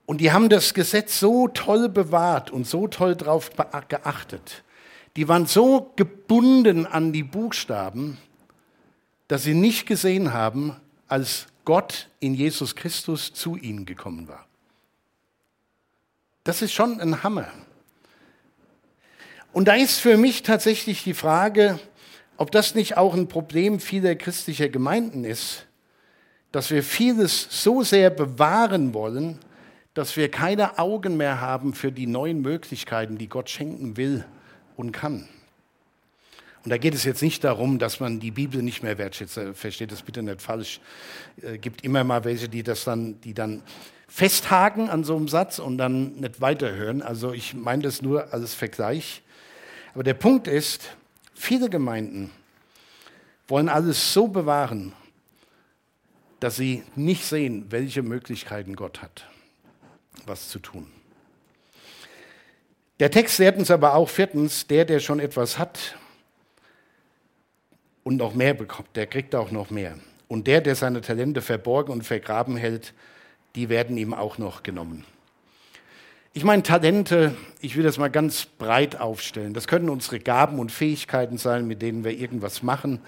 Und 0.10 0.22
die 0.22 0.32
haben 0.32 0.50
das 0.50 0.74
Gesetz 0.74 1.19
so 1.19 1.48
toll 1.50 1.88
bewahrt 1.88 2.50
und 2.50 2.65
so 2.65 2.88
toll 2.88 3.15
darauf 3.15 3.52
geachtet. 3.89 4.63
Die 5.15 5.28
waren 5.28 5.45
so 5.45 5.93
gebunden 5.98 6.88
an 6.88 7.13
die 7.13 7.22
Buchstaben, 7.22 8.17
dass 9.28 9.43
sie 9.43 9.54
nicht 9.54 9.86
gesehen 9.86 10.34
haben, 10.34 10.76
als 11.08 11.45
Gott 11.63 12.10
in 12.19 12.34
Jesus 12.34 12.76
Christus 12.76 13.36
zu 13.36 13.56
ihnen 13.56 13.86
gekommen 13.86 14.28
war. 14.28 14.48
Das 16.43 16.63
ist 16.63 16.74
schon 16.74 17.00
ein 17.00 17.22
Hammer. 17.22 17.50
Und 19.54 19.67
da 19.67 19.76
ist 19.76 20.00
für 20.00 20.17
mich 20.17 20.41
tatsächlich 20.41 21.04
die 21.04 21.13
Frage, 21.13 21.80
ob 22.36 22.52
das 22.52 22.74
nicht 22.74 22.98
auch 22.98 23.13
ein 23.13 23.28
Problem 23.28 23.80
vieler 23.80 24.15
christlicher 24.15 24.69
Gemeinden 24.69 25.24
ist, 25.24 25.67
dass 26.52 26.72
wir 26.72 26.82
vieles 26.82 27.45
so 27.63 27.84
sehr 27.84 28.10
bewahren 28.10 28.95
wollen, 28.95 29.38
dass 29.93 30.15
wir 30.15 30.30
keine 30.30 30.80
Augen 30.80 31.17
mehr 31.17 31.41
haben 31.41 31.73
für 31.73 31.91
die 31.91 32.08
neuen 32.08 32.41
Möglichkeiten, 32.41 33.17
die 33.17 33.28
Gott 33.28 33.49
schenken 33.49 33.97
will 33.97 34.25
und 34.75 34.91
kann. 34.91 35.28
Und 36.63 36.71
da 36.71 36.78
geht 36.78 36.93
es 36.93 37.04
jetzt 37.04 37.21
nicht 37.21 37.43
darum, 37.43 37.80
dass 37.80 37.99
man 37.99 38.19
die 38.19 38.32
Bibel 38.32 38.62
nicht 38.62 38.84
mehr 38.84 38.97
wertschätzt. 38.97 39.38
Äh, 39.38 39.54
versteht 39.54 39.91
das 39.91 40.02
bitte 40.02 40.21
nicht 40.21 40.41
falsch. 40.41 40.82
Es 41.38 41.43
äh, 41.43 41.58
gibt 41.58 41.84
immer 41.84 42.04
mal 42.04 42.23
welche, 42.25 42.49
die 42.49 42.63
das 42.63 42.84
dann, 42.84 43.19
die 43.21 43.34
dann 43.34 43.63
festhaken 44.08 44.89
an 44.89 45.04
so 45.04 45.15
einem 45.15 45.28
Satz 45.28 45.60
und 45.60 45.78
dann 45.78 46.15
nicht 46.15 46.41
weiterhören. 46.41 47.02
Also 47.02 47.32
ich 47.32 47.54
meine 47.54 47.84
das 47.84 48.02
nur 48.02 48.34
als 48.34 48.54
Vergleich. 48.54 49.21
Aber 49.93 50.04
der 50.04 50.15
Punkt 50.15 50.47
ist, 50.47 50.95
viele 51.34 51.69
Gemeinden 51.69 52.32
wollen 53.47 53.69
alles 53.69 54.13
so 54.13 54.28
bewahren, 54.28 54.93
dass 56.39 56.56
sie 56.56 56.84
nicht 56.95 57.25
sehen, 57.25 57.65
welche 57.69 58.02
Möglichkeiten 58.02 58.75
Gott 58.75 59.02
hat, 59.02 59.28
was 60.25 60.49
zu 60.49 60.60
tun. 60.60 60.91
Der 62.99 63.12
Text 63.12 63.39
lehrt 63.39 63.58
uns 63.58 63.71
aber 63.71 63.93
auch 63.93 64.10
viertens, 64.10 64.67
der, 64.67 64.86
der 64.86 64.99
schon 64.99 65.19
etwas 65.19 65.58
hat, 65.58 65.95
und 68.03 68.17
noch 68.17 68.34
mehr 68.34 68.55
bekommt, 68.55 68.95
der 68.95 69.05
kriegt 69.05 69.36
auch 69.36 69.51
noch 69.51 69.69
mehr. 69.69 69.93
Und 70.27 70.47
der, 70.47 70.62
der 70.62 70.75
seine 70.75 71.01
Talente 71.01 71.41
verborgen 71.41 71.91
und 71.91 72.03
vergraben 72.03 72.58
hält, 72.58 72.93
die 73.55 73.69
werden 73.69 73.97
ihm 73.97 74.15
auch 74.15 74.39
noch 74.39 74.63
genommen. 74.63 75.05
Ich 76.34 76.43
meine, 76.43 76.63
Talente, 76.63 77.36
ich 77.62 77.75
will 77.75 77.84
das 77.84 77.99
mal 77.99 78.10
ganz 78.10 78.45
breit 78.45 78.99
aufstellen. 78.99 79.53
Das 79.53 79.67
können 79.67 79.89
unsere 79.89 80.19
Gaben 80.19 80.58
und 80.58 80.71
Fähigkeiten 80.71 81.38
sein, 81.38 81.67
mit 81.67 81.82
denen 81.82 82.03
wir 82.03 82.12
irgendwas 82.12 82.63
machen, 82.63 82.99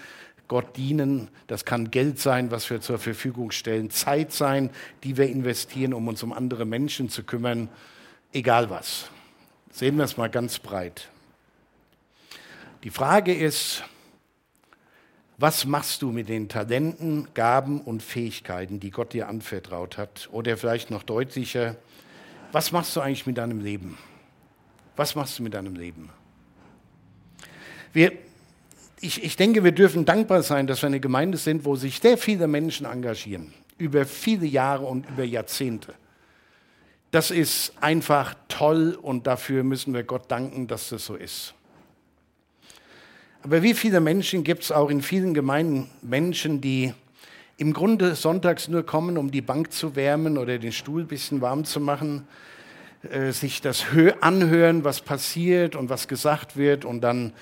Gott 0.52 0.76
dienen. 0.76 1.30
Das 1.48 1.64
kann 1.64 1.92
Geld 1.92 2.20
sein, 2.20 2.52
was 2.52 2.70
wir 2.70 2.82
zur 2.82 3.00
Verfügung 3.00 3.52
stellen, 3.52 3.90
Zeit 3.90 4.34
sein, 4.34 4.70
die 5.06 5.16
wir 5.16 5.30
investieren, 5.30 5.94
um 5.94 6.10
uns 6.10 6.24
um 6.24 6.34
andere 6.34 6.66
Menschen 6.66 7.08
zu 7.08 7.24
kümmern. 7.24 7.70
Egal 8.34 8.70
was. 8.70 9.10
Sehen 9.72 9.96
wir 9.96 10.04
es 10.04 10.18
mal 10.18 10.30
ganz 10.30 10.60
breit. 10.60 11.08
Die 12.84 12.90
Frage 12.90 13.34
ist, 13.34 13.86
was 15.38 15.64
machst 15.64 16.02
du 16.02 16.12
mit 16.12 16.28
den 16.28 16.50
Talenten, 16.50 17.30
Gaben 17.34 17.80
und 17.80 18.04
Fähigkeiten, 18.04 18.82
die 18.82 18.92
Gott 18.92 19.14
dir 19.14 19.30
anvertraut 19.30 19.98
hat? 19.98 20.28
Oder 20.34 20.58
vielleicht 20.58 20.92
noch 20.92 21.04
deutlicher, 21.04 21.78
was 22.52 22.74
machst 22.74 22.94
du 22.98 23.00
eigentlich 23.00 23.26
mit 23.26 23.38
deinem 23.38 23.62
Leben? 23.62 23.98
Was 24.98 25.16
machst 25.16 25.40
du 25.40 25.44
mit 25.44 25.54
deinem 25.54 25.76
Leben? 25.76 26.10
Wir, 27.94 28.12
ich, 29.02 29.24
ich 29.24 29.36
denke, 29.36 29.64
wir 29.64 29.72
dürfen 29.72 30.06
dankbar 30.06 30.44
sein, 30.44 30.68
dass 30.68 30.82
wir 30.84 30.88
eine 30.88 31.00
Gemeinde 31.00 31.38
sind, 31.38 31.66
wo 31.66 31.76
sich 31.76 32.00
sehr 32.00 32.18
viele 32.18 32.48
Menschen 32.48 32.86
engagieren, 32.86 33.54
über 33.78 34.06
viele 34.06 34.46
Jahre 34.46 34.86
und 34.86 35.10
über 35.10 35.24
Jahrzehnte. 35.24 35.96
Das 37.10 37.32
ist 37.32 37.74
einfach 37.82 38.36
toll 38.48 38.98
und 39.02 39.28
dafür 39.28 39.64
müssen 39.64 39.94
wir 39.94 40.04
Gott 40.04 40.30
danken, 40.30 40.68
dass 40.68 40.90
das 40.90 41.06
so 41.06 41.16
ist. 41.16 41.54
Aber 43.44 43.64
wie 43.64 43.74
viele 43.74 44.00
Menschen 44.00 44.44
gibt 44.44 44.64
es 44.64 44.72
auch 44.72 44.90
in 44.90 45.02
vielen 45.02 45.34
Gemeinden, 45.34 45.90
Menschen, 46.04 46.62
die 46.62 46.94
im 47.58 47.74
Grunde 47.74 48.16
sonntags 48.16 48.68
nur 48.68 48.86
kommen, 48.86 49.18
um 49.18 49.32
die 49.32 49.42
Bank 49.42 49.72
zu 49.74 49.96
wärmen 49.96 50.38
oder 50.38 50.60
den 50.60 50.72
Stuhl 50.72 51.02
ein 51.02 51.08
bisschen 51.08 51.42
warm 51.42 51.66
zu 51.66 51.80
machen, 51.80 52.28
äh, 53.10 53.32
sich 53.32 53.62
das 53.62 53.86
anhören, 54.22 54.84
was 54.84 55.02
passiert 55.02 55.76
und 55.76 55.90
was 55.90 56.08
gesagt 56.08 56.56
wird 56.56 56.86
und 56.86 57.02
dann, 57.02 57.34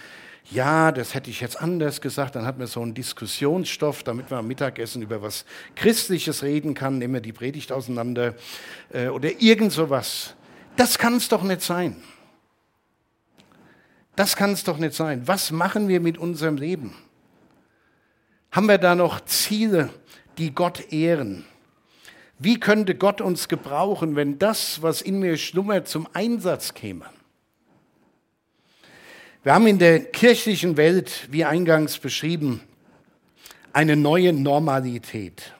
ja, 0.51 0.91
das 0.91 1.13
hätte 1.13 1.29
ich 1.29 1.41
jetzt 1.41 1.61
anders 1.61 2.01
gesagt, 2.01 2.35
dann 2.35 2.45
hat 2.45 2.57
man 2.57 2.67
so 2.67 2.81
einen 2.81 2.93
Diskussionsstoff, 2.93 4.03
damit 4.03 4.31
man 4.31 4.39
am 4.39 4.47
Mittagessen 4.47 5.01
über 5.01 5.21
was 5.21 5.45
Christliches 5.75 6.41
reden 6.41 6.73
kann, 6.73 6.97
nehmen 6.97 7.13
wir 7.13 7.21
die 7.21 7.33
Predigt 7.33 7.71
auseinander 7.71 8.33
äh, 8.91 9.09
oder 9.09 9.41
irgend 9.41 9.71
sowas. 9.71 10.35
Das 10.75 10.97
kann 10.97 11.17
es 11.17 11.29
doch 11.29 11.43
nicht 11.43 11.61
sein. 11.61 12.01
Das 14.15 14.35
kann 14.35 14.51
es 14.51 14.63
doch 14.63 14.77
nicht 14.77 14.93
sein. 14.93 15.27
Was 15.27 15.51
machen 15.51 15.87
wir 15.87 15.99
mit 15.99 16.17
unserem 16.17 16.57
Leben? 16.57 16.95
Haben 18.51 18.67
wir 18.67 18.79
da 18.79 18.95
noch 18.95 19.21
Ziele, 19.25 19.89
die 20.37 20.53
Gott 20.53 20.91
ehren? 20.91 21.45
Wie 22.39 22.59
könnte 22.59 22.95
Gott 22.95 23.21
uns 23.21 23.47
gebrauchen, 23.47 24.15
wenn 24.15 24.39
das, 24.39 24.81
was 24.81 25.01
in 25.01 25.19
mir 25.19 25.37
schlummert, 25.37 25.87
zum 25.87 26.07
Einsatz 26.13 26.73
käme? 26.73 27.05
Wir 29.43 29.53
haben 29.53 29.67
in 29.67 29.79
der 29.79 29.99
kirchlichen 29.99 30.77
Welt, 30.77 31.27
wie 31.31 31.45
eingangs 31.45 31.97
beschrieben, 31.97 32.61
eine 33.71 33.95
neue 33.95 34.33
Normalität. 34.33 35.53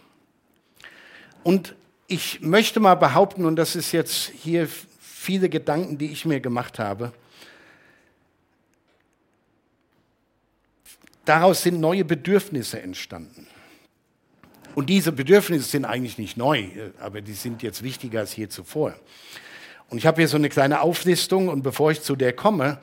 Und 1.43 1.75
ich 2.07 2.41
möchte 2.41 2.79
mal 2.79 2.95
behaupten, 2.95 3.45
und 3.45 3.55
das 3.55 3.75
ist 3.75 3.91
jetzt 3.91 4.31
hier 4.41 4.67
viele 4.99 5.49
Gedanken, 5.49 5.97
die 5.97 6.11
ich 6.11 6.25
mir 6.25 6.39
gemacht 6.39 6.79
habe, 6.79 7.13
Daraus 11.29 11.61
sind 11.61 11.79
neue 11.79 12.05
Bedürfnisse 12.05 12.81
entstanden. 12.81 13.45
Und 14.73 14.89
diese 14.89 15.11
Bedürfnisse 15.11 15.69
sind 15.69 15.85
eigentlich 15.85 16.17
nicht 16.17 16.37
neu, 16.37 16.69
aber 16.99 17.21
die 17.21 17.33
sind 17.33 17.61
jetzt 17.61 17.83
wichtiger 17.83 18.21
als 18.21 18.35
je 18.35 18.47
zuvor. 18.47 18.95
Und 19.91 19.99
ich 19.99 20.07
habe 20.07 20.21
hier 20.21 20.27
so 20.27 20.37
eine 20.37 20.49
kleine 20.49 20.81
Auflistung 20.81 21.47
und 21.49 21.61
bevor 21.61 21.91
ich 21.91 22.01
zu 22.01 22.15
der 22.15 22.33
komme, 22.33 22.79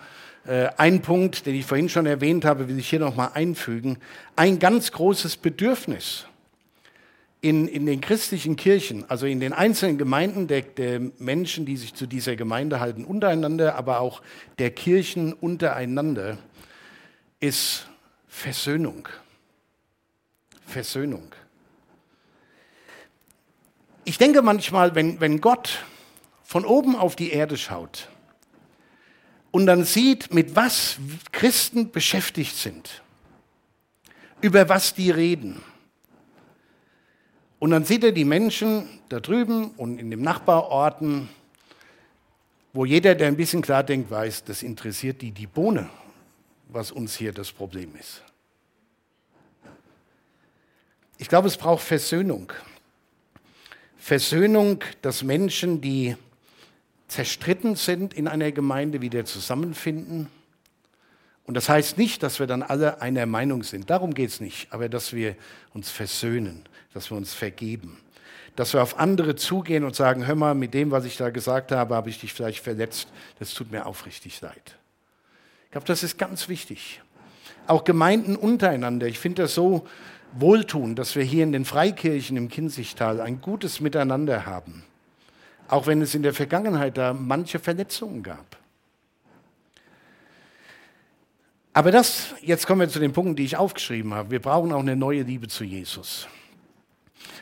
ein 0.76 1.02
Punkt, 1.02 1.46
den 1.46 1.54
ich 1.54 1.66
vorhin 1.66 1.88
schon 1.88 2.06
erwähnt 2.06 2.44
habe, 2.44 2.68
will 2.68 2.78
ich 2.78 2.88
hier 2.88 3.00
nochmal 3.00 3.30
einfügen. 3.34 3.98
Ein 4.36 4.58
ganz 4.58 4.92
großes 4.92 5.38
Bedürfnis 5.38 6.26
in, 7.40 7.68
in 7.68 7.86
den 7.86 8.00
christlichen 8.00 8.56
Kirchen, 8.56 9.08
also 9.08 9.26
in 9.26 9.40
den 9.40 9.52
einzelnen 9.52 9.98
Gemeinden 9.98 10.46
der, 10.46 10.62
der 10.62 11.00
Menschen, 11.18 11.66
die 11.66 11.76
sich 11.76 11.94
zu 11.94 12.06
dieser 12.06 12.36
Gemeinde 12.36 12.80
halten, 12.80 13.04
untereinander, 13.04 13.76
aber 13.76 14.00
auch 14.00 14.22
der 14.58 14.70
Kirchen 14.70 15.32
untereinander, 15.32 16.38
ist 17.40 17.86
Versöhnung. 18.28 19.08
Versöhnung. 20.66 21.32
Ich 24.04 24.18
denke 24.18 24.42
manchmal, 24.42 24.94
wenn, 24.94 25.20
wenn 25.20 25.40
Gott 25.40 25.84
von 26.44 26.64
oben 26.64 26.96
auf 26.96 27.16
die 27.16 27.30
Erde 27.30 27.56
schaut 27.56 28.08
und 29.56 29.64
dann 29.64 29.84
sieht, 29.84 30.34
mit 30.34 30.54
was 30.54 30.98
Christen 31.32 31.90
beschäftigt 31.90 32.54
sind, 32.56 33.02
über 34.42 34.68
was 34.68 34.92
die 34.92 35.10
reden, 35.10 35.62
und 37.58 37.70
dann 37.70 37.86
sieht 37.86 38.04
er 38.04 38.12
die 38.12 38.26
Menschen 38.26 38.86
da 39.08 39.18
drüben 39.18 39.70
und 39.78 39.98
in 39.98 40.10
den 40.10 40.20
Nachbarorten, 40.20 41.30
wo 42.74 42.84
jeder, 42.84 43.14
der 43.14 43.28
ein 43.28 43.36
bisschen 43.38 43.62
klar 43.62 43.82
denkt, 43.82 44.10
weiß, 44.10 44.44
das 44.44 44.62
interessiert 44.62 45.22
die 45.22 45.30
die 45.30 45.46
Bohne, 45.46 45.88
was 46.68 46.92
uns 46.92 47.16
hier 47.16 47.32
das 47.32 47.50
Problem 47.50 47.96
ist. 47.98 48.22
Ich 51.16 51.30
glaube, 51.30 51.48
es 51.48 51.56
braucht 51.56 51.82
Versöhnung. 51.82 52.52
Versöhnung, 53.96 54.84
dass 55.00 55.22
Menschen, 55.22 55.80
die 55.80 56.14
zerstritten 57.08 57.76
sind 57.76 58.14
in 58.14 58.28
einer 58.28 58.52
Gemeinde, 58.52 59.00
wieder 59.00 59.24
zusammenfinden. 59.24 60.28
Und 61.44 61.54
das 61.54 61.68
heißt 61.68 61.96
nicht, 61.96 62.22
dass 62.22 62.40
wir 62.40 62.46
dann 62.46 62.62
alle 62.62 63.00
einer 63.00 63.26
Meinung 63.26 63.62
sind. 63.62 63.88
Darum 63.88 64.14
geht 64.14 64.30
es 64.30 64.40
nicht. 64.40 64.72
Aber 64.72 64.88
dass 64.88 65.12
wir 65.12 65.36
uns 65.74 65.90
versöhnen, 65.90 66.64
dass 66.92 67.10
wir 67.10 67.16
uns 67.16 67.34
vergeben. 67.34 67.98
Dass 68.56 68.72
wir 68.72 68.82
auf 68.82 68.98
andere 68.98 69.36
zugehen 69.36 69.84
und 69.84 69.94
sagen, 69.94 70.26
hör 70.26 70.34
mal, 70.34 70.54
mit 70.54 70.74
dem, 70.74 70.90
was 70.90 71.04
ich 71.04 71.16
da 71.16 71.30
gesagt 71.30 71.70
habe, 71.70 71.94
habe 71.94 72.10
ich 72.10 72.18
dich 72.18 72.32
vielleicht 72.32 72.64
verletzt. 72.64 73.08
Das 73.38 73.54
tut 73.54 73.70
mir 73.70 73.86
aufrichtig 73.86 74.40
leid. 74.40 74.76
Ich 75.66 75.70
glaube, 75.72 75.86
das 75.86 76.02
ist 76.02 76.18
ganz 76.18 76.48
wichtig. 76.48 77.00
Auch 77.68 77.84
Gemeinden 77.84 78.34
untereinander. 78.34 79.06
Ich 79.06 79.18
finde 79.18 79.42
das 79.42 79.54
so 79.54 79.86
wohltun, 80.32 80.96
dass 80.96 81.14
wir 81.14 81.22
hier 81.22 81.44
in 81.44 81.52
den 81.52 81.64
Freikirchen 81.64 82.36
im 82.36 82.48
Kinzigtal 82.48 83.20
ein 83.20 83.40
gutes 83.40 83.80
Miteinander 83.80 84.46
haben. 84.46 84.84
Auch 85.68 85.86
wenn 85.86 86.00
es 86.02 86.14
in 86.14 86.22
der 86.22 86.34
Vergangenheit 86.34 86.96
da 86.96 87.12
manche 87.12 87.58
Verletzungen 87.58 88.22
gab. 88.22 88.56
Aber 91.72 91.90
das, 91.90 92.34
jetzt 92.40 92.66
kommen 92.66 92.80
wir 92.80 92.88
zu 92.88 93.00
den 93.00 93.12
Punkten, 93.12 93.36
die 93.36 93.44
ich 93.44 93.56
aufgeschrieben 93.56 94.14
habe. 94.14 94.30
Wir 94.30 94.40
brauchen 94.40 94.72
auch 94.72 94.80
eine 94.80 94.96
neue 94.96 95.22
Liebe 95.22 95.48
zu 95.48 95.62
Jesus. 95.62 96.26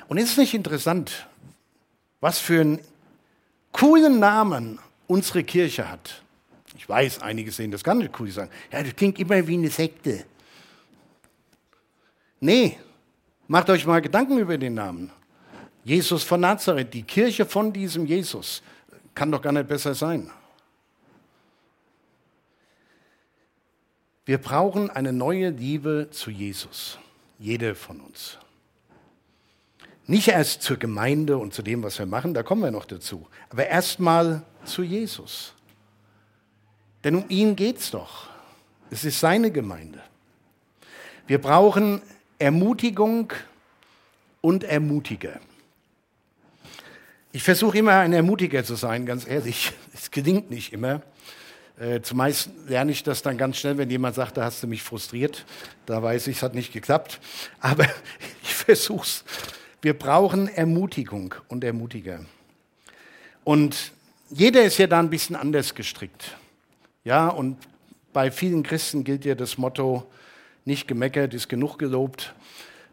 Und 0.08 0.18
ist 0.18 0.32
es 0.32 0.36
nicht 0.36 0.54
interessant, 0.54 1.28
was 2.20 2.38
für 2.38 2.60
einen 2.60 2.80
coolen 3.72 4.18
Namen 4.18 4.80
unsere 5.06 5.44
Kirche 5.44 5.88
hat? 5.88 6.22
Ich 6.76 6.88
weiß, 6.88 7.22
einige 7.22 7.52
sehen 7.52 7.70
das 7.70 7.84
gar 7.84 7.94
nicht 7.94 8.18
cool, 8.18 8.30
sagen, 8.30 8.50
ja, 8.72 8.82
das 8.82 8.96
klingt 8.96 9.18
immer 9.20 9.46
wie 9.46 9.54
eine 9.54 9.70
Sekte. 9.70 10.24
Nee, 12.40 12.76
macht 13.46 13.70
euch 13.70 13.86
mal 13.86 14.02
Gedanken 14.02 14.38
über 14.38 14.58
den 14.58 14.74
Namen. 14.74 15.10
Jesus 15.84 16.24
von 16.24 16.40
Nazareth, 16.40 16.94
die 16.94 17.02
Kirche 17.02 17.44
von 17.44 17.72
diesem 17.72 18.06
Jesus. 18.06 18.62
Kann 19.14 19.30
doch 19.30 19.42
gar 19.42 19.52
nicht 19.52 19.68
besser 19.68 19.94
sein. 19.94 20.30
Wir 24.24 24.38
brauchen 24.38 24.90
eine 24.90 25.12
neue 25.12 25.50
Liebe 25.50 26.08
zu 26.10 26.30
Jesus. 26.30 26.98
Jede 27.38 27.74
von 27.74 28.00
uns. 28.00 28.38
Nicht 30.06 30.28
erst 30.28 30.62
zur 30.62 30.78
Gemeinde 30.78 31.36
und 31.36 31.52
zu 31.52 31.62
dem, 31.62 31.82
was 31.82 31.98
wir 31.98 32.06
machen, 32.06 32.34
da 32.34 32.42
kommen 32.42 32.62
wir 32.62 32.70
noch 32.70 32.86
dazu. 32.86 33.26
Aber 33.50 33.66
erstmal 33.66 34.42
zu 34.64 34.82
Jesus. 34.82 35.54
Denn 37.02 37.16
um 37.16 37.24
ihn 37.28 37.56
geht 37.56 37.78
es 37.78 37.90
doch. 37.90 38.28
Es 38.90 39.04
ist 39.04 39.20
seine 39.20 39.50
Gemeinde. 39.50 40.00
Wir 41.26 41.40
brauchen 41.40 42.00
Ermutigung 42.38 43.32
und 44.40 44.64
Ermutiger. 44.64 45.40
Ich 47.34 47.42
versuche 47.42 47.78
immer 47.78 47.98
ein 47.98 48.12
Ermutiger 48.12 48.62
zu 48.62 48.76
sein, 48.76 49.06
ganz 49.06 49.26
ehrlich. 49.26 49.72
Es 49.92 50.12
gelingt 50.12 50.50
nicht 50.50 50.72
immer. 50.72 51.02
Äh, 51.80 52.00
zumeist 52.00 52.48
lerne 52.68 52.92
ich 52.92 53.02
das 53.02 53.22
dann 53.22 53.36
ganz 53.36 53.56
schnell, 53.56 53.76
wenn 53.76 53.90
jemand 53.90 54.14
sagt, 54.14 54.36
da 54.36 54.44
hast 54.44 54.62
du 54.62 54.68
mich 54.68 54.84
frustriert. 54.84 55.44
Da 55.84 56.00
weiß 56.00 56.28
ich, 56.28 56.36
es 56.36 56.42
hat 56.44 56.54
nicht 56.54 56.72
geklappt. 56.72 57.18
Aber 57.58 57.86
ich 58.44 58.54
versuche 58.54 59.02
es. 59.02 59.24
Wir 59.82 59.98
brauchen 59.98 60.46
Ermutigung 60.46 61.34
und 61.48 61.64
Ermutiger. 61.64 62.24
Und 63.42 63.90
jeder 64.30 64.62
ist 64.62 64.78
ja 64.78 64.86
da 64.86 65.00
ein 65.00 65.10
bisschen 65.10 65.34
anders 65.34 65.74
gestrickt. 65.74 66.36
Ja, 67.02 67.26
und 67.26 67.58
bei 68.12 68.30
vielen 68.30 68.62
Christen 68.62 69.02
gilt 69.02 69.24
ja 69.24 69.34
das 69.34 69.58
Motto, 69.58 70.08
nicht 70.64 70.86
gemeckert, 70.86 71.34
ist 71.34 71.48
genug 71.48 71.80
gelobt. 71.80 72.32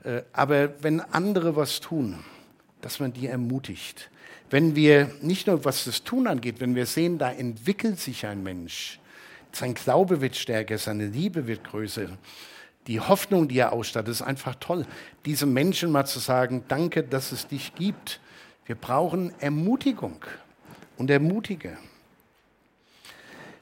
Äh, 0.04 0.23
aber 0.34 0.84
wenn 0.84 0.99
andere 0.99 1.56
was 1.56 1.80
tun, 1.80 2.17
dass 2.82 2.99
man 2.99 3.13
die 3.13 3.27
ermutigt. 3.27 4.10
Wenn 4.52 4.76
wir 4.76 5.10
nicht 5.22 5.48
nur 5.48 5.66
was 5.66 5.86
das 5.86 6.04
Tun 6.04 6.28
angeht, 6.28 6.60
wenn 6.60 6.76
wir 6.76 6.86
sehen, 6.86 7.18
da 7.18 7.32
entwickelt 7.32 8.00
sich 8.00 8.26
ein 8.28 8.44
Mensch, 8.44 9.00
sein 9.52 9.74
Glaube 9.74 10.22
wird 10.22 10.36
stärker, 10.36 10.78
seine 10.78 11.08
Liebe 11.08 11.48
wird 11.48 11.64
größer, 11.64 12.08
die 12.86 13.00
Hoffnung, 13.00 13.48
die 13.48 13.58
er 13.58 13.74
ausstattet, 13.74 14.12
ist 14.12 14.22
einfach 14.22 14.56
toll. 14.56 14.86
Diesem 15.26 15.54
Menschen 15.54 15.92
mal 15.92 16.06
zu 16.06 16.20
sagen, 16.20 16.64
danke, 16.68 17.04
dass 17.04 17.32
es 17.32 17.48
dich 17.48 17.74
gibt. 17.76 18.20
Wir 18.66 18.76
brauchen 18.76 19.34
Ermutigung 19.40 20.24
und 20.98 21.10
Ermutiger. 21.10 21.78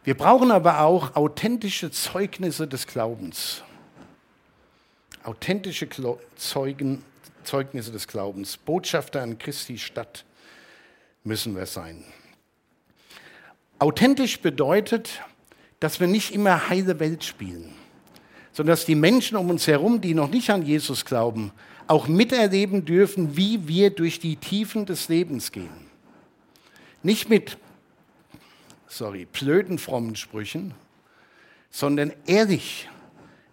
Wir 0.04 0.16
brauchen 0.16 0.52
aber 0.52 0.82
auch 0.82 1.16
authentische 1.16 1.92
Zeugnisse 1.92 2.68
des 2.68 2.88
Glaubens 2.88 3.64
authentische 5.24 5.88
Zeugen, 6.36 7.04
Zeugnisse 7.44 7.92
des 7.92 8.08
Glaubens, 8.08 8.58
Botschafter 8.58 9.22
an 9.22 9.38
Christi 9.38 9.78
Stadt 9.78 10.26
müssen 11.30 11.56
wir 11.56 11.68
sein. 11.68 12.04
Authentisch 13.78 14.42
bedeutet, 14.42 15.22
dass 15.80 16.02
wir 16.02 16.08
nicht 16.08 16.34
immer 16.34 16.68
heile 16.68 17.00
Welt 17.00 17.24
spielen, 17.24 17.74
sondern 18.52 18.74
dass 18.74 18.86
die 18.86 18.96
Menschen 18.96 19.38
um 19.38 19.50
uns 19.50 19.68
herum, 19.68 20.02
die 20.02 20.14
noch 20.14 20.30
nicht 20.30 20.50
an 20.50 20.66
Jesus 20.66 21.06
glauben, 21.06 21.54
auch 21.88 22.08
miterleben 22.08 22.84
dürfen, 22.84 23.38
wie 23.38 23.68
wir 23.68 23.92
durch 23.92 24.20
die 24.20 24.36
Tiefen 24.36 24.86
des 24.86 25.08
Lebens 25.08 25.52
gehen. 25.52 25.88
Nicht 27.04 27.30
mit, 27.30 27.58
sorry, 28.88 29.26
blöden 29.26 29.78
frommen 29.78 30.16
Sprüchen, 30.16 30.74
sondern 31.70 32.12
ehrlich. 32.26 32.90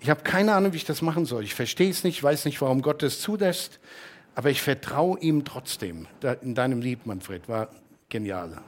Ich 0.00 0.10
habe 0.10 0.22
keine 0.22 0.54
Ahnung, 0.54 0.72
wie 0.72 0.78
ich 0.78 0.84
das 0.84 1.02
machen 1.02 1.26
soll. 1.26 1.44
Ich 1.44 1.54
verstehe 1.54 1.90
es 1.90 2.04
nicht, 2.04 2.22
weiß 2.22 2.46
nicht, 2.46 2.60
warum 2.60 2.82
Gott 2.82 3.02
es 3.02 3.20
zulässt, 3.20 3.78
aber 4.37 4.51
ich 4.51 4.61
vertraue 4.61 5.18
ihm 5.18 5.46
trotzdem. 5.46 6.07
In 6.42 6.55
deinem 6.55 6.83
Lied, 6.83 7.07
Manfred, 7.07 7.49
war 7.49 7.70
genial 8.11 8.62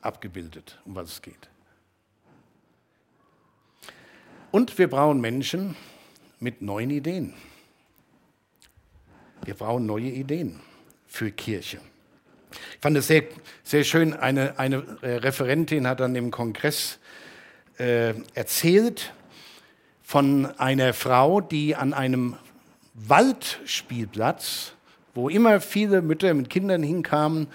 abgebildet, 0.00 0.80
um 0.84 0.94
was 0.94 1.10
es 1.10 1.22
geht. 1.22 1.50
Und 4.52 4.78
wir 4.78 4.88
brauchen 4.88 5.20
Menschen 5.20 5.76
mit 6.38 6.62
neuen 6.62 6.90
Ideen. 6.90 7.34
Wir 9.44 9.54
brauchen 9.54 9.86
neue 9.86 10.08
Ideen 10.08 10.60
für 11.08 11.32
Kirche. 11.32 11.80
Ich 12.74 12.80
fand 12.80 12.96
es 12.96 13.08
sehr, 13.08 13.24
sehr 13.64 13.82
schön, 13.82 14.14
eine, 14.14 14.56
eine 14.58 14.98
äh, 15.02 15.16
Referentin 15.16 15.88
hat 15.88 16.00
an 16.00 16.14
dem 16.14 16.30
Kongress 16.30 17.00
äh, 17.78 18.14
erzählt 18.34 19.12
von 20.00 20.46
einer 20.58 20.94
Frau, 20.94 21.40
die 21.40 21.74
an 21.74 21.92
einem 21.92 22.36
Waldspielplatz, 22.94 24.74
wo 25.18 25.28
immer 25.28 25.60
viele 25.60 26.00
Mütter 26.00 26.32
mit 26.32 26.48
Kindern 26.48 26.82
hinkamen, 26.82 27.48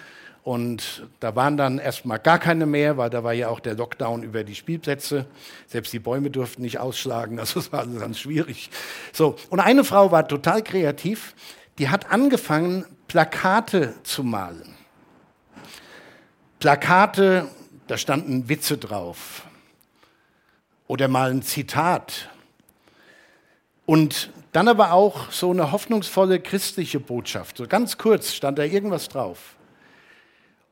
und 0.44 1.08
da 1.22 1.38
waren 1.38 1.56
dann 1.56 1.80
erstmal 1.80 2.20
gar 2.20 2.38
keine 2.38 2.66
mehr, 2.66 2.98
weil 2.98 3.10
da 3.10 3.24
war 3.24 3.32
ja 3.32 3.48
auch 3.48 3.62
der 3.62 3.76
Lockdown 3.76 4.24
über 4.24 4.44
die 4.44 4.56
Spielplätze. 4.56 5.26
Selbst 5.68 5.94
die 5.94 6.00
Bäume 6.00 6.30
durften 6.30 6.64
nicht 6.64 6.80
ausschlagen, 6.80 7.40
also 7.40 7.62
es 7.62 7.72
war 7.72 7.80
alles 7.80 8.02
ganz 8.02 8.20
schwierig. 8.20 8.70
So, 9.14 9.38
und 9.50 9.62
eine 9.62 9.86
Frau 9.86 10.12
war 10.12 10.28
total 10.28 10.62
kreativ, 10.62 11.34
die 11.78 11.88
hat 11.88 12.12
angefangen, 12.12 12.86
Plakate 13.08 13.94
zu 14.04 14.24
malen. 14.24 14.76
Plakate, 16.60 17.48
da 17.88 17.98
standen 17.98 18.50
Witze 18.50 18.78
drauf 18.78 19.44
oder 20.88 21.08
mal 21.08 21.32
ein 21.32 21.42
Zitat. 21.42 22.30
Und 23.86 24.30
dann 24.54 24.68
aber 24.68 24.94
auch 24.94 25.32
so 25.32 25.52
eine 25.52 25.72
hoffnungsvolle 25.72 26.40
christliche 26.40 27.00
Botschaft. 27.00 27.58
So 27.58 27.68
ganz 27.68 27.98
kurz 27.98 28.34
stand 28.34 28.60
da 28.60 28.64
irgendwas 28.64 29.10
drauf. 29.10 29.58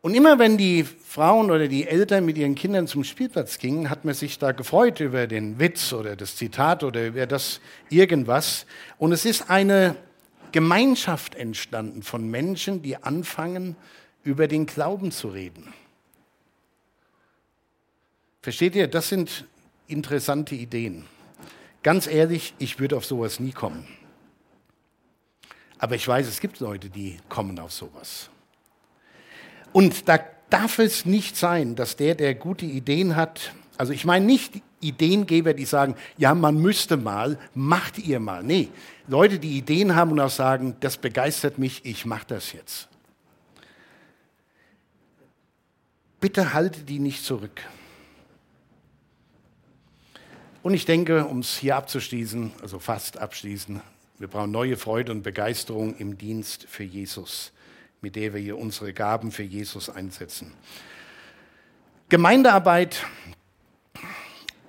Und 0.01 0.15
immer 0.15 0.39
wenn 0.39 0.57
die 0.57 0.83
Frauen 0.83 1.51
oder 1.51 1.67
die 1.67 1.87
Eltern 1.87 2.25
mit 2.25 2.37
ihren 2.37 2.55
Kindern 2.55 2.87
zum 2.87 3.03
Spielplatz 3.03 3.59
gingen, 3.59 3.89
hat 3.89 4.05
man 4.05 4.15
sich 4.15 4.39
da 4.39 4.51
gefreut 4.51 4.99
über 4.99 5.27
den 5.27 5.59
Witz 5.59 5.93
oder 5.93 6.15
das 6.15 6.35
Zitat 6.35 6.83
oder 6.83 7.07
über 7.07 7.27
das 7.27 7.59
irgendwas. 7.89 8.65
Und 8.97 9.11
es 9.11 9.25
ist 9.25 9.49
eine 9.49 9.95
Gemeinschaft 10.51 11.35
entstanden 11.35 12.03
von 12.03 12.29
Menschen, 12.29 12.81
die 12.81 12.97
anfangen, 12.97 13.75
über 14.23 14.47
den 14.47 14.65
Glauben 14.65 15.11
zu 15.11 15.29
reden. 15.29 15.73
Versteht 18.41 18.75
ihr, 18.75 18.87
das 18.87 19.09
sind 19.09 19.45
interessante 19.87 20.55
Ideen. 20.55 21.05
Ganz 21.83 22.07
ehrlich, 22.07 22.53
ich 22.59 22.79
würde 22.79 22.97
auf 22.97 23.05
sowas 23.05 23.39
nie 23.39 23.51
kommen. 23.51 23.87
Aber 25.79 25.95
ich 25.95 26.07
weiß, 26.07 26.27
es 26.27 26.39
gibt 26.39 26.59
Leute, 26.59 26.89
die 26.89 27.17
kommen 27.27 27.57
auf 27.57 27.71
sowas. 27.71 28.29
Und 29.73 30.07
da 30.07 30.19
darf 30.51 30.77
es 30.77 31.05
nicht 31.05 31.35
sein, 31.35 31.75
dass 31.75 31.95
der, 31.95 32.13
der 32.13 32.35
gute 32.35 32.65
Ideen 32.65 33.15
hat, 33.15 33.53
also 33.77 33.93
ich 33.93 34.05
meine 34.05 34.25
nicht 34.25 34.61
Ideengeber, 34.79 35.53
die 35.53 35.65
sagen, 35.65 35.95
ja, 36.17 36.35
man 36.35 36.57
müsste 36.57 36.97
mal, 36.97 37.39
macht 37.55 37.97
ihr 37.97 38.19
mal. 38.19 38.43
Nee, 38.43 38.69
Leute, 39.07 39.39
die 39.39 39.57
Ideen 39.57 39.95
haben 39.95 40.11
und 40.11 40.19
auch 40.19 40.29
sagen, 40.29 40.75
das 40.81 40.97
begeistert 40.97 41.57
mich, 41.57 41.83
ich 41.85 42.05
mache 42.05 42.25
das 42.27 42.51
jetzt. 42.53 42.89
Bitte 46.19 46.53
halte 46.53 46.81
die 46.81 46.99
nicht 46.99 47.25
zurück. 47.25 47.61
Und 50.63 50.75
ich 50.75 50.85
denke, 50.85 51.25
um 51.25 51.39
es 51.39 51.57
hier 51.57 51.75
abzuschließen, 51.75 52.51
also 52.61 52.77
fast 52.77 53.17
abschließen, 53.17 53.81
wir 54.19 54.27
brauchen 54.27 54.51
neue 54.51 54.77
Freude 54.77 55.11
und 55.11 55.23
Begeisterung 55.23 55.95
im 55.97 56.19
Dienst 56.19 56.67
für 56.69 56.83
Jesus, 56.83 57.51
mit 58.01 58.15
der 58.15 58.35
wir 58.35 58.41
hier 58.41 58.59
unsere 58.59 58.93
Gaben 58.93 59.31
für 59.31 59.41
Jesus 59.41 59.89
einsetzen. 59.89 60.53
Gemeindearbeit, 62.09 63.03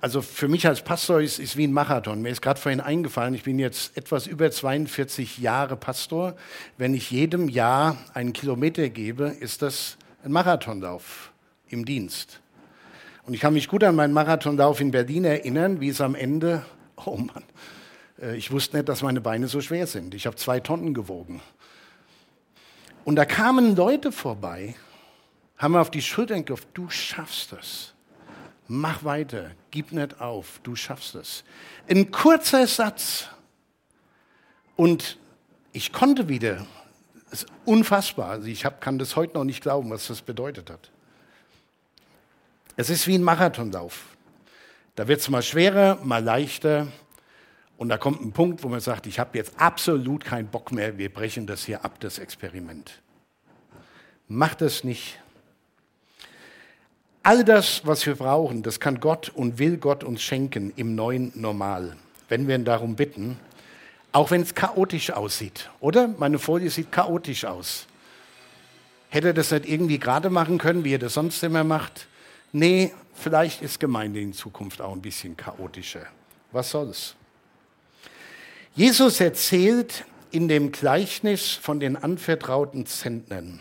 also 0.01 0.23
für 0.23 0.47
mich 0.47 0.65
als 0.65 0.81
Pastor 0.81 1.21
ist, 1.21 1.37
ist 1.37 1.57
wie 1.57 1.67
ein 1.67 1.73
Marathon. 1.73 2.23
Mir 2.23 2.29
ist 2.29 2.41
gerade 2.41 2.59
vorhin 2.59 2.81
eingefallen, 2.81 3.35
ich 3.35 3.43
bin 3.43 3.59
jetzt 3.59 3.95
etwas 3.95 4.25
über 4.25 4.49
42 4.49 5.37
Jahre 5.37 5.75
Pastor. 5.75 6.35
Wenn 6.79 6.95
ich 6.95 7.11
jedem 7.11 7.49
Jahr 7.49 7.97
einen 8.15 8.33
Kilometer 8.33 8.89
gebe, 8.89 9.25
ist 9.27 9.61
das 9.61 9.97
ein 10.23 10.31
Marathonlauf 10.31 11.31
im 11.67 11.85
Dienst. 11.85 12.39
Und 13.25 13.33
ich 13.33 13.39
kann 13.39 13.53
mich 13.53 13.69
gut 13.69 13.83
an 13.83 13.95
meinen 13.95 14.13
Marathonlauf 14.13 14.81
in 14.81 14.91
Berlin 14.91 15.23
erinnern, 15.23 15.79
wie 15.79 15.89
es 15.89 16.01
am 16.01 16.13
Ende, 16.13 16.65
oh 17.05 17.15
Mann, 17.15 17.43
äh, 18.21 18.35
ich 18.35 18.51
wusste 18.51 18.77
nicht, 18.77 18.89
dass 18.89 19.01
meine 19.01 19.21
Beine 19.21 19.47
so 19.47 19.61
schwer 19.61 19.87
sind. 19.87 20.13
Ich 20.13 20.25
habe 20.25 20.35
zwei 20.35 20.59
Tonnen 20.59 20.93
gewogen. 20.93 21.41
Und 23.05 23.15
da 23.15 23.25
kamen 23.25 23.75
Leute 23.75 24.11
vorbei, 24.11 24.75
haben 25.57 25.73
mir 25.73 25.81
auf 25.81 25.91
die 25.91 26.01
Schultern 26.01 26.39
geklopft, 26.39 26.67
du 26.73 26.89
schaffst 26.89 27.51
das. 27.51 27.93
Mach 28.67 29.03
weiter, 29.03 29.51
gib 29.71 29.91
nicht 29.91 30.21
auf, 30.21 30.59
du 30.63 30.75
schaffst 30.75 31.15
es. 31.15 31.43
Ein 31.89 32.11
kurzer 32.11 32.65
Satz. 32.65 33.27
Und 34.75 35.17
ich 35.73 35.91
konnte 35.91 36.29
wieder. 36.29 36.65
Das 37.29 37.43
ist 37.43 37.51
unfassbar. 37.65 38.29
Also 38.29 38.47
ich 38.47 38.65
kann 38.79 38.99
das 38.99 39.15
heute 39.15 39.33
noch 39.33 39.43
nicht 39.43 39.61
glauben, 39.61 39.89
was 39.89 40.07
das 40.07 40.21
bedeutet 40.21 40.69
hat. 40.69 40.92
Es 42.75 42.89
ist 42.89 43.05
wie 43.05 43.15
ein 43.15 43.23
Marathonlauf. 43.23 44.05
Da 44.95 45.07
wird 45.07 45.19
es 45.19 45.29
mal 45.29 45.43
schwerer, 45.43 45.99
mal 46.03 46.23
leichter. 46.23 46.87
Und 47.77 47.89
da 47.89 47.97
kommt 47.97 48.21
ein 48.21 48.31
Punkt, 48.31 48.63
wo 48.63 48.67
man 48.67 48.79
sagt, 48.79 49.05
ich 49.05 49.19
habe 49.19 49.37
jetzt 49.37 49.53
absolut 49.57 50.25
keinen 50.25 50.47
Bock 50.47 50.71
mehr, 50.71 50.97
wir 50.97 51.13
brechen 51.13 51.45
das 51.45 51.65
hier 51.65 51.85
ab, 51.85 51.99
das 51.99 52.17
Experiment. 52.17 53.01
Macht 54.27 54.61
es 54.61 54.83
nicht. 54.83 55.19
All 57.21 57.43
das, 57.43 57.85
was 57.85 58.05
wir 58.05 58.15
brauchen, 58.15 58.63
das 58.63 58.79
kann 58.79 58.99
Gott 58.99 59.29
und 59.29 59.59
will 59.59 59.77
Gott 59.77 60.03
uns 60.03 60.21
schenken 60.21 60.73
im 60.75 60.95
neuen 60.95 61.31
Normal, 61.35 61.95
wenn 62.27 62.47
wir 62.47 62.55
ihn 62.55 62.65
darum 62.65 62.95
bitten, 62.95 63.39
auch 64.11 64.31
wenn 64.31 64.41
es 64.41 64.55
chaotisch 64.55 65.11
aussieht. 65.11 65.69
Oder? 65.79 66.07
Meine 66.07 66.39
Folie 66.39 66.69
sieht 66.69 66.91
chaotisch 66.91 67.45
aus. 67.45 67.87
Hätte 69.09 69.27
er 69.27 69.33
das 69.33 69.51
nicht 69.51 69.69
irgendwie 69.69 69.99
gerade 69.99 70.29
machen 70.29 70.57
können, 70.57 70.83
wie 70.83 70.95
er 70.95 70.99
das 70.99 71.13
sonst 71.13 71.41
immer 71.43 71.63
macht? 71.63 72.07
Nee, 72.53 72.93
vielleicht 73.13 73.61
ist 73.61 73.79
Gemeinde 73.79 74.21
in 74.21 74.31
Zukunft 74.31 74.81
auch 74.81 74.93
ein 74.93 75.01
bisschen 75.01 75.35
chaotischer. 75.35 76.07
Was 76.53 76.71
soll's? 76.71 77.15
Jesus 78.75 79.19
erzählt 79.19 80.05
in 80.31 80.47
dem 80.47 80.71
Gleichnis 80.71 81.51
von 81.51 81.79
den 81.79 81.95
anvertrauten 81.95 82.85
Zentnern. 82.85 83.59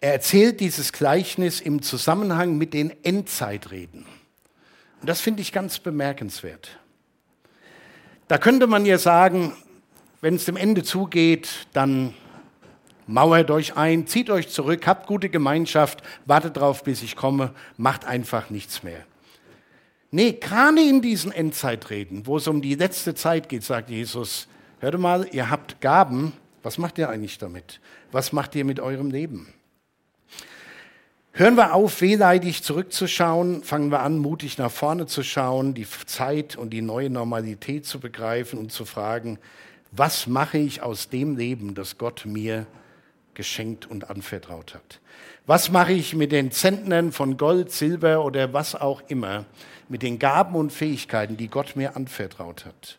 Er 0.00 0.12
erzählt 0.12 0.60
dieses 0.60 0.92
Gleichnis 0.92 1.60
im 1.60 1.82
Zusammenhang 1.82 2.58
mit 2.58 2.74
den 2.74 2.92
Endzeitreden. 3.04 4.06
Und 5.00 5.08
das 5.08 5.20
finde 5.20 5.42
ich 5.42 5.52
ganz 5.52 5.78
bemerkenswert. 5.78 6.78
Da 8.26 8.38
könnte 8.38 8.66
man 8.66 8.86
ja 8.86 8.98
sagen, 8.98 9.52
wenn 10.20 10.34
es 10.34 10.46
dem 10.46 10.56
Ende 10.56 10.82
zugeht, 10.82 11.66
dann 11.72 12.14
Mauert 13.06 13.50
euch 13.50 13.76
ein, 13.76 14.06
zieht 14.06 14.30
euch 14.30 14.48
zurück, 14.48 14.86
habt 14.86 15.06
gute 15.06 15.28
Gemeinschaft, 15.28 16.02
wartet 16.24 16.56
drauf, 16.56 16.84
bis 16.84 17.02
ich 17.02 17.16
komme, 17.16 17.52
macht 17.76 18.06
einfach 18.06 18.48
nichts 18.48 18.82
mehr. 18.82 19.04
Nee, 20.10 20.32
gerade 20.32 20.80
in 20.80 21.02
diesen 21.02 21.32
Endzeitreden, 21.32 22.26
wo 22.26 22.36
es 22.36 22.46
um 22.46 22.62
die 22.62 22.76
letzte 22.76 23.14
Zeit 23.14 23.48
geht, 23.48 23.64
sagt 23.64 23.90
Jesus, 23.90 24.48
hört 24.78 24.98
mal, 24.98 25.26
ihr 25.32 25.50
habt 25.50 25.80
Gaben, 25.80 26.32
was 26.62 26.78
macht 26.78 26.98
ihr 26.98 27.10
eigentlich 27.10 27.36
damit? 27.36 27.80
Was 28.10 28.32
macht 28.32 28.54
ihr 28.54 28.64
mit 28.64 28.80
eurem 28.80 29.10
Leben? 29.10 29.52
Hören 31.32 31.56
wir 31.56 31.74
auf, 31.74 32.00
wehleidig 32.00 32.62
zurückzuschauen, 32.62 33.64
fangen 33.64 33.90
wir 33.90 34.02
an, 34.02 34.18
mutig 34.18 34.56
nach 34.56 34.70
vorne 34.70 35.06
zu 35.06 35.24
schauen, 35.24 35.74
die 35.74 35.86
Zeit 36.06 36.56
und 36.56 36.70
die 36.70 36.80
neue 36.80 37.10
Normalität 37.10 37.84
zu 37.84 37.98
begreifen 37.98 38.56
und 38.56 38.70
zu 38.70 38.84
fragen, 38.84 39.40
was 39.90 40.28
mache 40.28 40.58
ich 40.58 40.80
aus 40.80 41.08
dem 41.08 41.36
Leben, 41.36 41.74
das 41.74 41.98
Gott 41.98 42.24
mir 42.24 42.66
geschenkt 43.34 43.86
und 43.86 44.10
anvertraut 44.10 44.74
hat. 44.74 45.00
Was 45.46 45.70
mache 45.70 45.92
ich 45.92 46.14
mit 46.14 46.32
den 46.32 46.50
Zentnern 46.50 47.12
von 47.12 47.36
Gold, 47.36 47.70
Silber 47.70 48.24
oder 48.24 48.52
was 48.52 48.74
auch 48.74 49.02
immer, 49.08 49.44
mit 49.88 50.02
den 50.02 50.18
Gaben 50.18 50.54
und 50.54 50.72
Fähigkeiten, 50.72 51.36
die 51.36 51.48
Gott 51.48 51.76
mir 51.76 51.96
anvertraut 51.96 52.64
hat? 52.64 52.98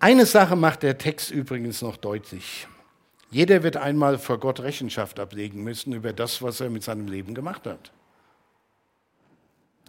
Eine 0.00 0.26
Sache 0.26 0.56
macht 0.56 0.82
der 0.82 0.98
Text 0.98 1.30
übrigens 1.30 1.80
noch 1.80 1.96
deutlich. 1.96 2.66
Jeder 3.30 3.62
wird 3.62 3.76
einmal 3.76 4.18
vor 4.18 4.38
Gott 4.38 4.60
Rechenschaft 4.60 5.18
ablegen 5.18 5.64
müssen 5.64 5.92
über 5.92 6.12
das, 6.12 6.42
was 6.42 6.60
er 6.60 6.70
mit 6.70 6.82
seinem 6.82 7.08
Leben 7.08 7.34
gemacht 7.34 7.66
hat. 7.66 7.90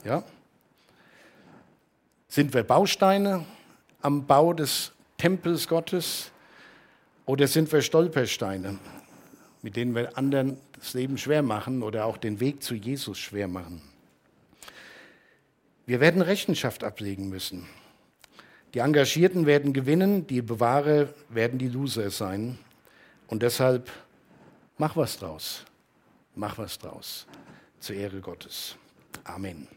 Ja? 0.04 0.24
Sind 2.28 2.54
wir 2.54 2.64
Bausteine 2.64 3.46
am 4.02 4.26
Bau 4.26 4.54
des 4.54 4.92
Tempels 5.18 5.68
Gottes 5.68 6.32
oder 7.26 7.48
sind 7.48 7.72
wir 7.72 7.82
Stolpersteine, 7.82 8.80
mit 9.66 9.78
denen 9.78 9.96
wir 9.96 10.16
anderen 10.16 10.58
das 10.78 10.94
Leben 10.94 11.18
schwer 11.18 11.42
machen 11.42 11.82
oder 11.82 12.06
auch 12.06 12.18
den 12.18 12.40
Weg 12.40 12.62
zu 12.62 12.76
Jesus 12.76 13.18
schwer 13.18 13.48
machen? 13.48 13.82
Wir 15.88 16.00
werden 16.00 16.22
Rechenschaft 16.22 16.84
ablegen 16.84 17.30
müssen. 17.30 17.68
Die 18.76 18.80
Engagierten 18.80 19.48
werden 19.48 19.74
gewinnen, 19.74 20.28
die 20.28 20.44
Bewahrer 20.44 21.10
werden 21.30 21.58
die 21.58 21.68
Loser 21.68 22.12
sein. 22.12 22.60
Und 23.26 23.42
deshalb 23.42 23.92
mach 24.78 24.96
was 24.96 25.18
draus. 25.18 25.66
Mach 26.36 26.60
was 26.60 26.78
draus. 26.78 27.26
Zur 27.80 27.96
Ehre 27.96 28.22
Gottes. 28.22 28.76
Amen. 29.24 29.68